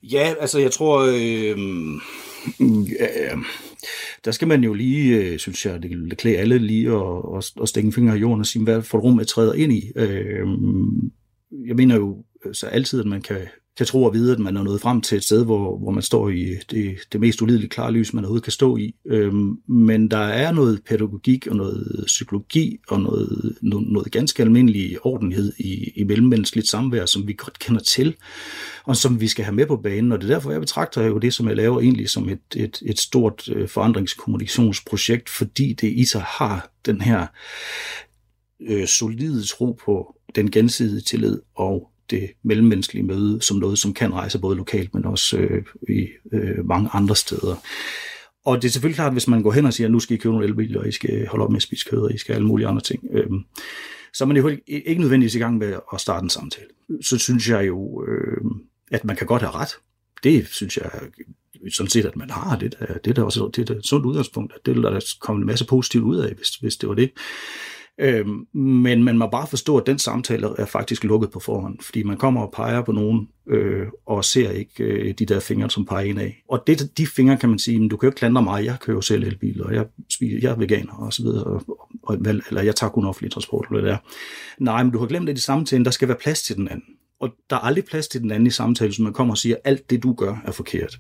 [0.04, 1.58] Ja, altså jeg tror, øh,
[4.26, 7.52] der skal man jo lige, øh, synes jeg, det, det klæder alle lige at, at,
[7.62, 9.74] at stikke en finger i jorden og sige, hvad for et rum jeg træder ind
[9.74, 9.92] i.
[9.96, 10.48] Øh,
[11.68, 13.48] jeg mener jo øh, så altid, at man kan,
[13.78, 16.04] kan tro og vide, at man er nået frem til et sted, hvor, hvor man
[16.04, 18.96] står i det, det mest ulideligt klare lys, man overhovedet kan stå i.
[19.06, 25.06] Øhm, men der er noget pædagogik og noget psykologi og noget, noget, noget ganske almindelig
[25.06, 28.16] ordenhed i, i mellemmenneskeligt samvær, som vi godt kender til,
[28.86, 30.12] og som vi skal have med på banen.
[30.12, 32.82] Og det er derfor, jeg betragter jo det, som jeg laver, egentlig som et, et,
[32.86, 37.28] et stort øh, forandringskommunikationsprojekt, fordi det i sig har den her
[38.62, 44.14] øh, solide tro på den gensidige tillid og det mellemmenneskelige møde som noget, som kan
[44.14, 47.56] rejse både lokalt, men også øh, i øh, mange andre steder.
[48.46, 50.16] Og det er selvfølgelig klart, at hvis man går hen og siger, at nu skal
[50.16, 52.18] I købe nogle elbiler, og I skal holde op med at spise kød, og I
[52.18, 53.30] skal alle mulige andre ting, øh,
[54.14, 56.68] så er man jo ikke nødvendigvis i gang med at starte en samtale.
[57.02, 58.42] Så synes jeg jo, øh,
[58.92, 59.70] at man kan godt have ret.
[60.24, 60.92] Det synes jeg
[61.70, 62.58] sådan set, at man har.
[62.58, 64.54] Det, er, det er da også det er et sundt udgangspunkt.
[64.56, 67.12] At det vil der komme en masse positivt ud af, hvis, hvis det var det.
[68.00, 72.04] Øh, men man må bare forstå, at den samtale er faktisk lukket på forhånd, fordi
[72.04, 75.86] man kommer og peger på nogen, øh, og ser ikke øh, de der fingre, som
[75.86, 76.44] peger ind af.
[76.50, 78.78] Og det, de fingre kan man sige, men du kan jo ikke klandre mig, jeg
[78.80, 82.16] kører jo selv elbil, og jeg, spiser, jeg er veganer, og så videre, og, og,
[82.50, 83.98] eller jeg tager kun offentlig transport, eller det der.
[84.60, 86.86] Nej, men du har glemt, at i samtalen, der skal være plads til den anden.
[87.24, 89.56] Og der er aldrig plads til den anden i samtalen, som man kommer og siger,
[89.56, 91.00] at alt det, du gør, er forkert.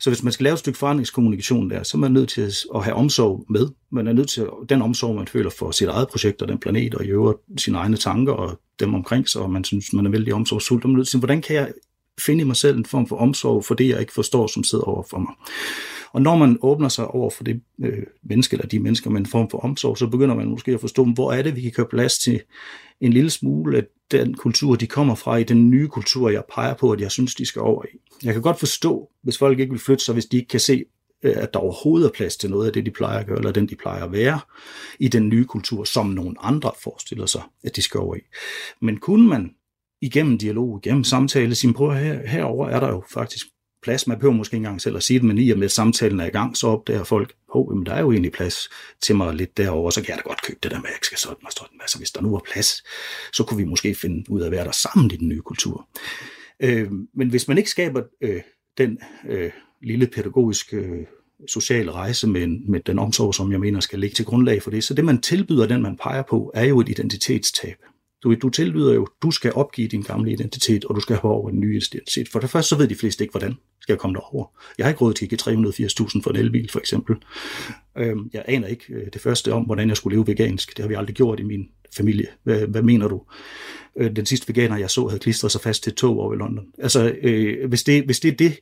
[0.00, 2.84] Så hvis man skal lave et stykke forandringskommunikation der, så er man nødt til at
[2.84, 3.68] have omsorg med.
[3.92, 6.58] Man er nødt til at, den omsorg, man føler for sit eget projekt og den
[6.58, 10.06] planet, og i øvrigt sine egne tanker og dem omkring sig, og man synes, man
[10.06, 10.84] er vældig omsorgsfuld.
[10.84, 11.72] Man er nødt til, hvordan kan jeg
[12.20, 14.84] finde i mig selv en form for omsorg for det, jeg ikke forstår, som sidder
[14.84, 15.34] over for mig.
[16.12, 19.26] Og når man åbner sig over for det øh, menneske, eller de mennesker med en
[19.26, 21.86] form for omsorg, så begynder man måske at forstå, hvor er det, vi kan gøre
[21.90, 22.40] plads til
[23.00, 26.74] en lille smule af den kultur, de kommer fra, i den nye kultur, jeg peger
[26.74, 27.98] på, at jeg synes, de skal over i.
[28.24, 30.84] Jeg kan godt forstå, hvis folk ikke vil flytte sig, hvis de ikke kan se,
[31.22, 33.52] øh, at der overhovedet er plads til noget af det, de plejer at gøre, eller
[33.52, 34.40] den, de plejer at være,
[34.98, 38.20] i den nye kultur, som nogen andre forestiller sig, at de skal over i.
[38.80, 39.50] Men kunne man
[40.00, 43.46] igennem dialog, igennem samtale, sige, prøv her, herover er der jo faktisk
[43.82, 44.06] plads.
[44.06, 46.20] Man behøver måske ikke engang selv at sige det, men i og med at samtalen
[46.20, 48.68] er i gang, så opdager folk, oh, jamen, der er jo egentlig plads
[49.02, 50.98] til mig lidt derovre, så kan jeg da godt købe det der med, at jeg
[51.02, 51.80] skal sådan og sådan.
[51.80, 52.82] Altså hvis der nu er plads,
[53.32, 55.88] så kunne vi måske finde ud af at være der sammen i den nye kultur.
[56.62, 58.40] Øh, men hvis man ikke skaber øh,
[58.78, 59.50] den øh,
[59.82, 61.06] lille pædagogiske øh,
[61.48, 64.84] sociale rejse med, med den omsorg, som jeg mener skal ligge til grundlag for det,
[64.84, 67.76] så det man tilbyder, den man peger på, er jo et identitetstab.
[68.22, 71.50] Du, du tilbyder jo, du skal opgive din gamle identitet, og du skal have over
[71.50, 72.28] en ny identitet.
[72.28, 74.46] For det første, så ved de fleste ikke, hvordan skal jeg komme derover.
[74.78, 77.16] Jeg har ikke råd til at give 380.000 for en elbil, for eksempel.
[77.98, 80.76] Øhm, jeg aner ikke øh, det første om, hvordan jeg skulle leve vegansk.
[80.76, 82.26] Det har vi aldrig gjort i min familie.
[82.44, 83.22] Hvad, hvad mener du?
[83.96, 86.36] Øh, den sidste veganer, jeg så, havde klistret sig fast til et tog over i
[86.36, 86.64] London.
[86.78, 88.58] Altså, øh, hvis, det, hvis det er det,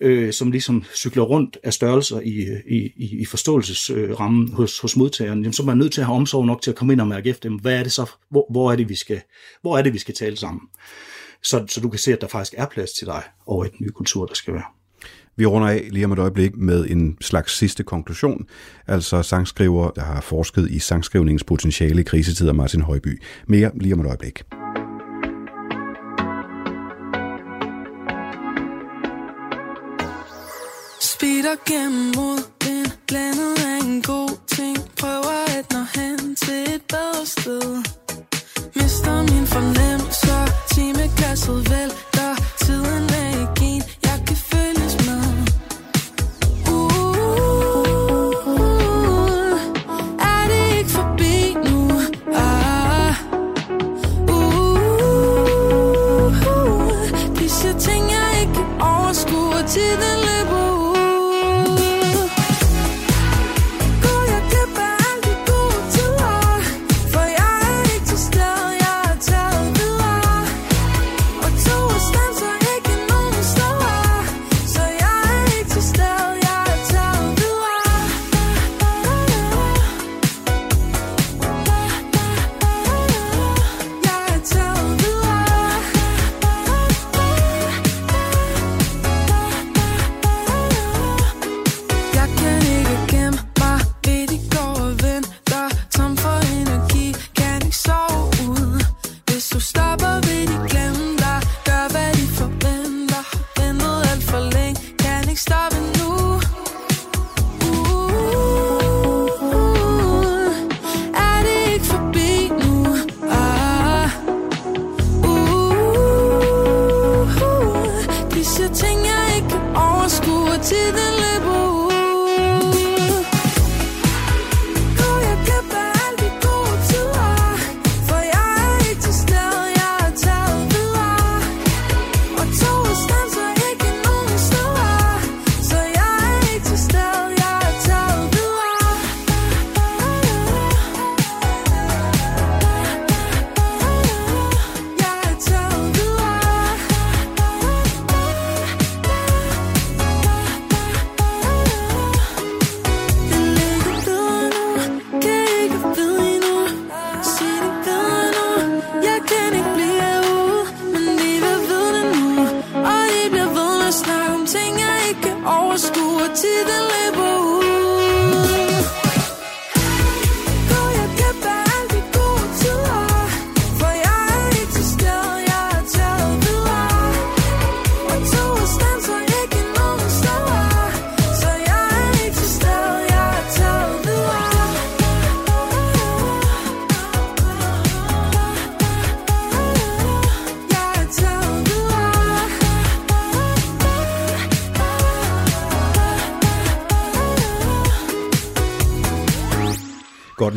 [0.00, 4.96] øh, som ligesom cykler rundt af størrelser i, i, i, i forståelsesrammen øh, hos, hos
[4.96, 7.00] modtageren, jamen, så er man nødt til at have omsorg nok til at komme ind
[7.00, 9.20] og mærke efter, jamen, hvad er det så, hvor, hvor, er det, vi skal,
[9.62, 10.60] hvor er det, vi skal tale sammen?
[11.42, 13.78] Så, så du kan se, at der faktisk er plads til dig over i den
[13.80, 14.75] nye kultur, der skal være.
[15.38, 18.46] Vi runder af lige om et øjeblik med en slags sidste konklusion,
[18.86, 23.22] altså sangskriver, der har forsket i sangskrivningens potentiale i krisetider, Martin Højby.
[23.46, 24.42] Mere lige om et øjeblik.
[31.00, 34.76] Speeder gennem modvind Blandet af en god ting.
[35.00, 37.68] Prøver at nå hen til et bedre sted.
[38.76, 40.36] Mister min fornemmelse,
[40.74, 42.32] Timeglasset vælter.
[42.64, 43.55] Tiden er ikke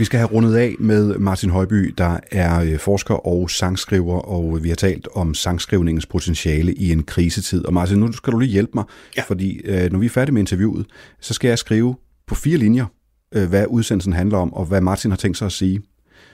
[0.10, 4.70] skal have rundet af med Martin Højby, der er øh, forsker og sangskriver, og vi
[4.70, 7.66] har talt om sangskrivningens potentiale i en krisetid.
[7.66, 8.84] Og Martin, nu skal du lige hjælpe mig,
[9.18, 9.24] ja.
[9.28, 10.86] fordi øh, når vi er færdige med interviewet,
[11.20, 11.96] så skal jeg skrive
[12.28, 12.86] på fire linjer,
[13.36, 15.82] øh, hvad udsendelsen handler om, og hvad Martin har tænkt sig at sige.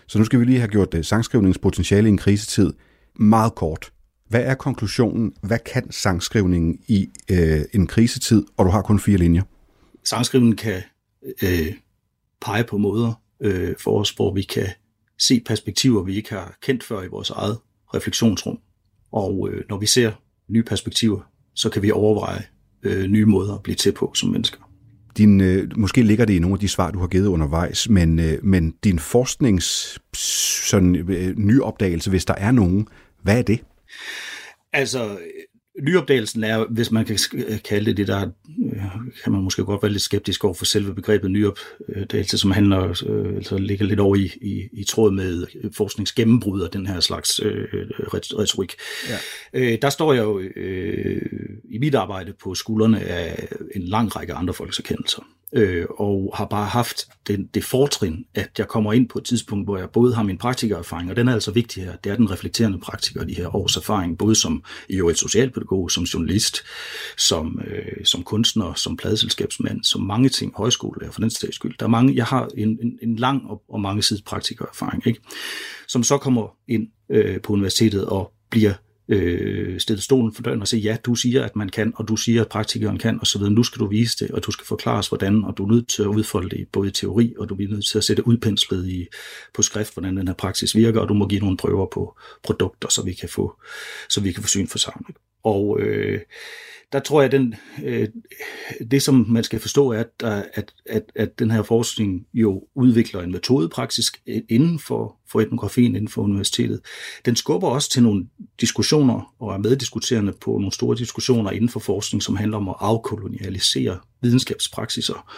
[0.08, 1.06] Så nu skal vi lige have gjort det.
[1.06, 2.74] Sangskrivningens potentiale i en krisetid
[3.16, 3.92] meget kort.
[4.30, 5.34] Hvad er konklusionen?
[5.42, 8.44] Hvad kan sangskrivningen i øh, en krisetid?
[8.58, 9.44] Og du har kun fire linjer.
[10.04, 10.82] Sangskrivningen kan
[11.44, 11.74] øh,
[12.42, 14.68] pege på måder øh, for os, hvor vi kan
[15.20, 17.58] se perspektiver, vi ikke har kendt før i vores eget
[17.94, 18.60] refleksionsrum.
[19.12, 20.12] Og øh, når vi ser
[20.48, 21.22] nye perspektiver,
[21.54, 22.44] så kan vi overveje
[22.84, 24.60] øh, nye måder at blive til på som mennesker.
[25.18, 28.20] Din, øh, måske ligger det i nogle af de svar, du har givet undervejs, men,
[28.20, 30.00] øh, men din forsknings
[30.70, 32.88] sådan, øh, nyopdagelse, hvis der er nogen,
[33.24, 33.60] hvad er det?
[34.74, 35.18] Altså,
[35.84, 37.20] nyopdagelsen er, hvis man kan
[37.66, 38.30] kalde det det, der
[38.74, 38.82] øh,
[39.24, 43.36] kan man måske godt være lidt skeptisk over for selve begrebet nyopdagelse, som handler, øh,
[43.36, 47.68] altså ligger lidt over i, i, i tråd med forskningsgennembrud og den her slags øh,
[48.14, 48.74] retorik.
[49.10, 49.18] Ja.
[49.54, 51.22] Øh, der står jeg jo øh,
[51.70, 55.22] i mit arbejde på skuldrene af en lang række andre folks erkendelser
[55.54, 59.66] øh, og har bare haft den, det fortrin, at jeg kommer ind på et tidspunkt,
[59.66, 62.32] hvor jeg både har min praktikererfaring, og den er altså vigtig her, det er den
[62.32, 66.64] reflekterende praktiker, de her års erfaring, både som i et socialpædagog, som journalist,
[67.18, 71.78] som, øh, som kunstner, som pladeselskabsmand, som mange ting, højskolelærer for den sags skyld.
[71.80, 75.20] Der er mange, jeg har en, en, en lang og, og mange sides praktikererfaring, ikke?
[75.88, 78.74] som så kommer ind øh, på universitetet og bliver
[79.08, 82.16] øh, stille stolen for døren og sige, ja, du siger, at man kan, og du
[82.16, 83.54] siger, at praktikeren kan, og så videre.
[83.54, 85.88] Nu skal du vise det, og du skal forklare os, hvordan, og du er nødt
[85.88, 88.28] til at udfolde det i både i teori, og du er nødt til at sætte
[88.28, 89.08] udpenslet i,
[89.54, 92.90] på skrift, hvordan den her praksis virker, og du må give nogle prøver på produkter,
[92.90, 93.62] så vi kan få,
[94.10, 95.16] så vi kan få syn for sammen.
[95.44, 96.20] Og øh,
[96.96, 98.08] der tror jeg, at den, øh,
[98.92, 100.24] det som man skal forstå er, at,
[100.54, 105.96] at, at, at den her forskning jo udvikler en metode praktisk inden for, for etnografien,
[105.96, 106.82] inden for universitetet.
[107.26, 108.26] Den skubber også til nogle
[108.62, 112.76] diskussioner og er meddiskuterende på nogle store diskussioner inden for forskning, som handler om at
[112.80, 115.32] afkolonialisere videnskabspraksiser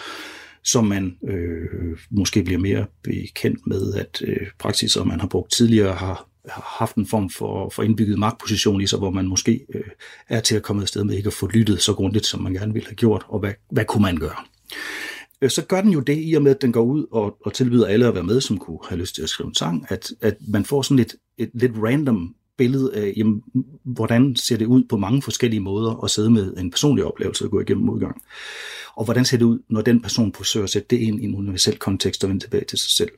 [0.64, 5.94] som man øh, måske bliver mere bekendt med, at øh, praksiser, man har brugt tidligere,
[5.94, 9.84] har haft en form for, for indbygget magtposition i sig, hvor man måske øh,
[10.30, 12.74] er til at komme afsted med ikke at få lyttet så grundigt, som man gerne
[12.74, 14.36] ville have gjort, og hvad, hvad kunne man gøre?
[15.42, 17.54] Øh, så gør den jo det, i og med at den går ud og, og
[17.54, 20.12] tilbyder alle at være med, som kunne have lyst til at skrive en sang, at,
[20.22, 23.44] at man får sådan et, et lidt random billede af, jamen,
[23.84, 27.52] hvordan ser det ud på mange forskellige måder at sidde med en personlig oplevelse og
[27.52, 28.22] gå igennem modgang.
[28.96, 31.36] Og hvordan ser det ud, når den person forsøger at sætte det ind i en
[31.36, 33.10] universel kontekst og vende tilbage til sig selv.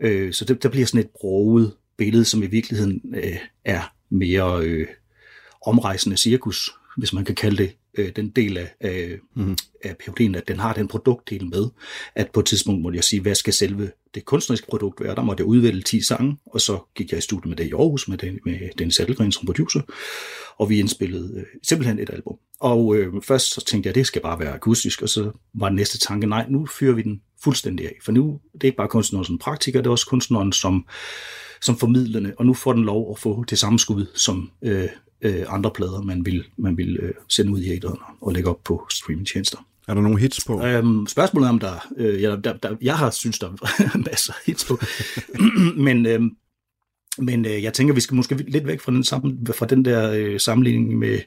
[0.00, 4.64] Øh, så det, der bliver sådan et broget billede, som i virkeligheden øh, er mere
[4.64, 4.86] øh,
[5.66, 9.56] omrejsende cirkus, hvis man kan kalde det, øh, den del af, af, mm.
[9.84, 11.68] af PhD'en, at den har den produktdel med,
[12.14, 15.14] at på et tidspunkt måtte jeg sige, hvad skal selve det kunstneriske produkt være?
[15.14, 17.72] Der måtte jeg udvælge 10 sange, og så gik jeg i studiet med det i
[17.72, 19.80] Aarhus, med, den, med Dennis Adelgren som producer,
[20.58, 22.36] og vi indspillede øh, simpelthen et album.
[22.60, 25.68] Og øh, først så tænkte jeg, at det skal bare være akustisk, og så var
[25.68, 28.76] den næste tanke, nej, nu fyrer vi den fuldstændig af, for nu det er ikke
[28.76, 30.86] bare kunstneren som praktiker, det er også kunstneren som,
[31.60, 34.88] som formidlende, og nu får den lov at få det samme skud som øh,
[35.22, 38.64] øh, andre plader, man vil, man vil øh, sende ud i æderen og lægge op
[38.64, 39.58] på streamingtjenester.
[39.88, 40.64] Er der nogle hits på?
[40.64, 44.32] Øhm, spørgsmålet er, om der, øh, ja, der, der, jeg har synes, der er masser
[44.32, 44.78] af hits på,
[45.86, 46.30] men, øhm,
[47.18, 50.12] men øh, jeg tænker, vi skal måske lidt væk fra den, sammen, fra den der
[50.12, 51.18] øh, sammenligning med,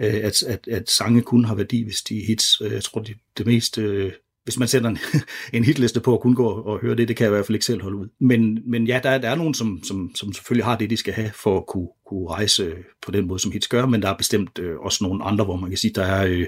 [0.00, 2.60] øh, at, at, at sange kun har værdi, hvis de er hits.
[2.60, 3.78] Øh, Jeg tror, det, det mest...
[3.78, 4.12] Øh,
[4.44, 4.98] hvis man sætter en,
[5.52, 7.56] en hitliste på at kun gå og høre det, det kan jeg i hvert fald
[7.56, 8.08] ikke selv holde ud.
[8.20, 10.96] Men, men ja, der, er- der er nogen, som, som, som selvfølgelig har det, de
[10.96, 12.72] skal have for at kunne, kunne rejse
[13.06, 15.56] på den måde, som hits gør, men der er bestemt øh, også nogle andre, hvor
[15.56, 16.46] man kan sige, der er, øh,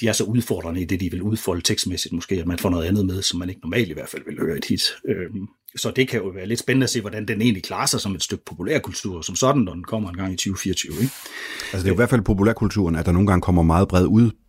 [0.00, 2.84] de er så udfordrende i det, de vil udfolde tekstmæssigt måske, at man får noget
[2.84, 4.82] andet med, som man ikke normalt i hvert fald vil høre i et hit.
[5.08, 5.30] Øh,
[5.76, 8.14] så det kan jo være lidt spændende at se, hvordan den egentlig klarer sig som
[8.14, 10.92] et stykke populærkultur, som sådan, når den kommer en gang i 2024.
[10.92, 11.02] Ikke?
[11.04, 14.06] Altså det er jo i hvert fald populærkulturen, at der nogle gange kommer meget bred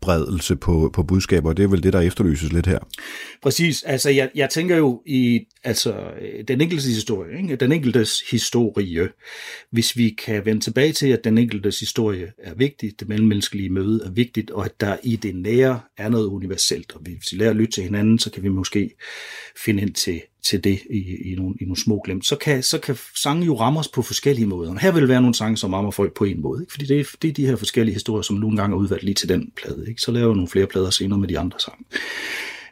[0.07, 2.79] udbredelse på, på budskaber, og det er vel det, der efterlyses lidt her.
[3.41, 3.83] Præcis.
[3.83, 5.95] Altså, jeg, jeg tænker jo i altså,
[6.47, 7.55] den enkeltes historie, ikke?
[7.55, 9.09] den enkeltes historie.
[9.71, 14.01] Hvis vi kan vende tilbage til, at den enkeltes historie er vigtig, det mellemmenneskelige møde
[14.05, 17.49] er vigtigt, og at der i det nære er noget universelt, og hvis vi lærer
[17.49, 18.91] at lytte til hinanden, så kan vi måske
[19.65, 22.25] finde ind til, til det i, i, nogle, i nogle små glimt.
[22.25, 24.75] Så kan, så kan sange jo ramme os på forskellige måder.
[24.79, 26.71] Her vil være nogle sange, som rammer folk på en måde, ikke?
[26.71, 29.15] fordi det er, det er de her forskellige historier, som nogle gange er udvalgt lige
[29.15, 29.85] til den plade.
[29.89, 29.96] Ikke?
[29.97, 31.85] Så laver jeg nogle flere plader senere med de andre sange.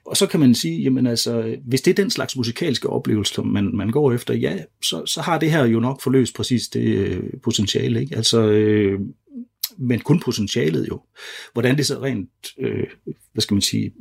[0.06, 3.48] Og så kan man sige, jamen altså, hvis det er den slags musikalske oplevelse, som
[3.48, 6.82] man, man går efter, ja, så, så har det her jo nok forløst præcis det
[6.82, 8.02] øh, potentiale.
[8.02, 8.16] Ikke?
[8.16, 9.00] Altså, øh,
[9.78, 11.02] men kun potentialet jo.
[11.54, 12.30] Hvordan det så rent,
[12.60, 12.88] øh,
[13.34, 13.94] hvad skal man sige,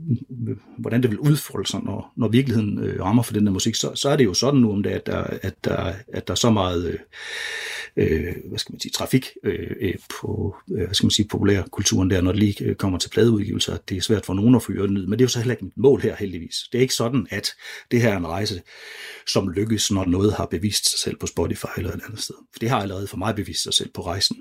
[0.79, 3.95] hvordan det vil udfolde sig, når, når virkeligheden øh, rammer for den der musik, så,
[3.95, 6.37] så er det jo sådan nu om det, at der, at der, at der er
[6.37, 6.99] så meget, øh,
[7.97, 12.11] øh hvad skal man sige, trafik øh, øh, på, øh, hvad skal man sige, populærkulturen
[12.11, 14.63] der, når det lige øh, kommer til pladeudgivelser, at det er svært for nogen at
[14.63, 16.57] få ned, men det er jo så heller ikke mit mål her heldigvis.
[16.73, 17.49] Det er ikke sådan, at
[17.91, 18.63] det her er en rejse,
[19.27, 22.35] som lykkes, når noget har bevist sig selv på Spotify eller et andet sted.
[22.53, 24.37] For det har allerede for mig bevist sig selv på rejsen.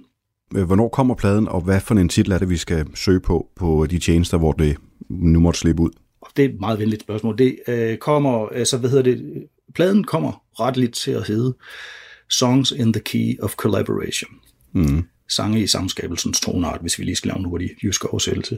[0.56, 3.48] Øh, Hvornår kommer pladen, og hvad for en titel er det, vi skal søge på
[3.56, 4.78] på de tjenester, hvor det
[5.10, 5.90] nu måtte slippe ud?
[6.38, 7.38] Det er et meget venligt spørgsmål.
[7.38, 11.56] Det øh, kommer, altså hvad hedder det, pladen kommer retteligt til at hedde
[12.30, 14.30] Songs in the Key of Collaboration.
[14.74, 15.03] Mm.
[15.30, 18.57] Sange i samskabelsens tonart, hvis vi lige skal lave en hurtig jysk oversættelse.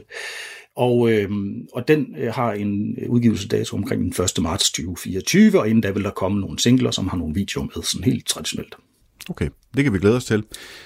[0.76, 1.30] Og, øh,
[1.72, 4.42] og den øh, har en udgivelsesdato omkring den 1.
[4.42, 7.82] marts 2024, og inden da vil der komme nogle singler, som har nogle videoer med,
[7.82, 8.76] sådan helt traditionelt.
[9.30, 10.44] Okay, det kan vi glæde os til.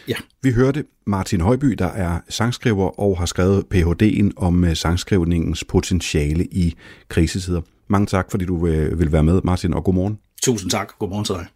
[0.08, 0.14] Ja.
[0.42, 6.44] Vi hørte Martin Højby, der er sangskriver og har skrevet Ph.D.'en om øh, sangskrivningens potentiale
[6.44, 6.74] i
[7.08, 7.60] krisetider.
[7.88, 10.18] Mange tak, fordi du øh, vil være med, Martin, og godmorgen.
[10.42, 10.98] Tusind tak.
[10.98, 11.46] Godmorgen til dig.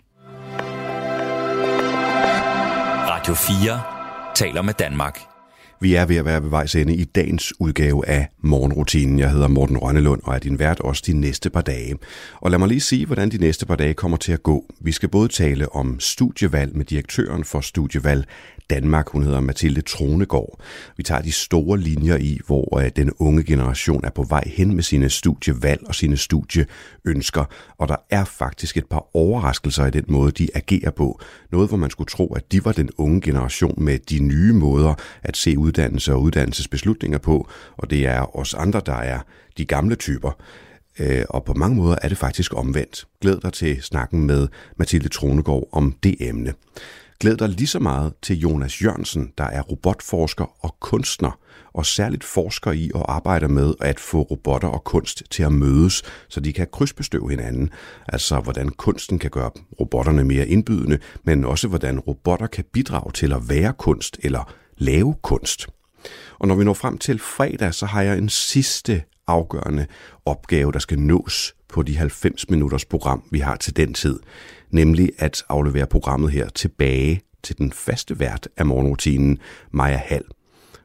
[3.09, 3.81] Radio 4
[4.35, 5.34] taler med Danmark.
[5.81, 9.19] Vi er ved at være ved vejs ende i dagens udgave af Morgenrutinen.
[9.19, 11.95] Jeg hedder Morten Rønnelund og er din vært også de næste par dage.
[12.41, 14.65] Og lad mig lige sige, hvordan de næste par dage kommer til at gå.
[14.81, 18.25] Vi skal både tale om studievalg med direktøren for studievalg
[18.71, 19.09] Danmark.
[19.09, 20.61] Hun hedder Mathilde Tronegård.
[20.97, 24.75] Vi tager de store linjer i, hvor øh, den unge generation er på vej hen
[24.75, 27.45] med sine studievalg og sine studieønsker.
[27.79, 31.21] Og der er faktisk et par overraskelser i den måde, de agerer på.
[31.53, 34.95] Noget, hvor man skulle tro, at de var den unge generation med de nye måder
[35.23, 37.49] at se uddannelse og uddannelsesbeslutninger på.
[37.77, 39.21] Og det er os andre, der er
[39.59, 40.31] de gamle typer.
[40.99, 43.07] Øh, og på mange måder er det faktisk omvendt.
[43.21, 46.55] Glæd dig til snakken med Mathilde Tronegård om det emne.
[47.25, 51.39] Glæd dig lige så meget til Jonas Jørgensen, der er robotforsker og kunstner,
[51.73, 56.03] og særligt forsker i og arbejder med at få robotter og kunst til at mødes,
[56.29, 57.71] så de kan krydsbestøve hinanden.
[58.09, 63.33] Altså hvordan kunsten kan gøre robotterne mere indbydende, men også hvordan robotter kan bidrage til
[63.33, 65.67] at være kunst eller lave kunst.
[66.39, 69.87] Og når vi når frem til fredag, så har jeg en sidste afgørende
[70.27, 74.19] opgave, der skal nås på de 90 minutters program, vi har til den tid.
[74.75, 79.39] Nemlig at aflevere programmet her tilbage til den faste vært af morgenrutinen,
[79.71, 80.25] Maja Hall.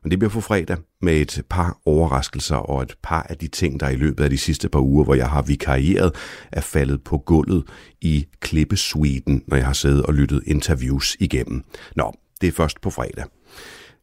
[0.03, 3.79] Men det bliver på fredag med et par overraskelser og et par af de ting,
[3.79, 6.15] der i løbet af de sidste par uger, hvor jeg har vikarieret,
[6.51, 7.63] er faldet på gulvet
[8.01, 11.63] i klippesuiten, når jeg har siddet og lyttet interviews igennem.
[11.95, 13.25] Nå, det er først på fredag.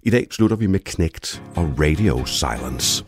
[0.03, 3.05] I dag slutter vi med Knægt og Radio Silence.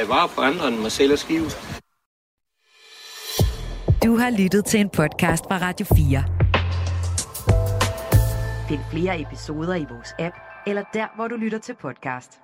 [0.00, 1.46] Taget vare på andre end mig selv og skive.
[4.04, 6.24] Du har lyttet til en podcast fra Radio 4.
[8.68, 10.36] Find flere episoder i vores app,
[10.66, 12.40] eller der, hvor du lytter til podcast.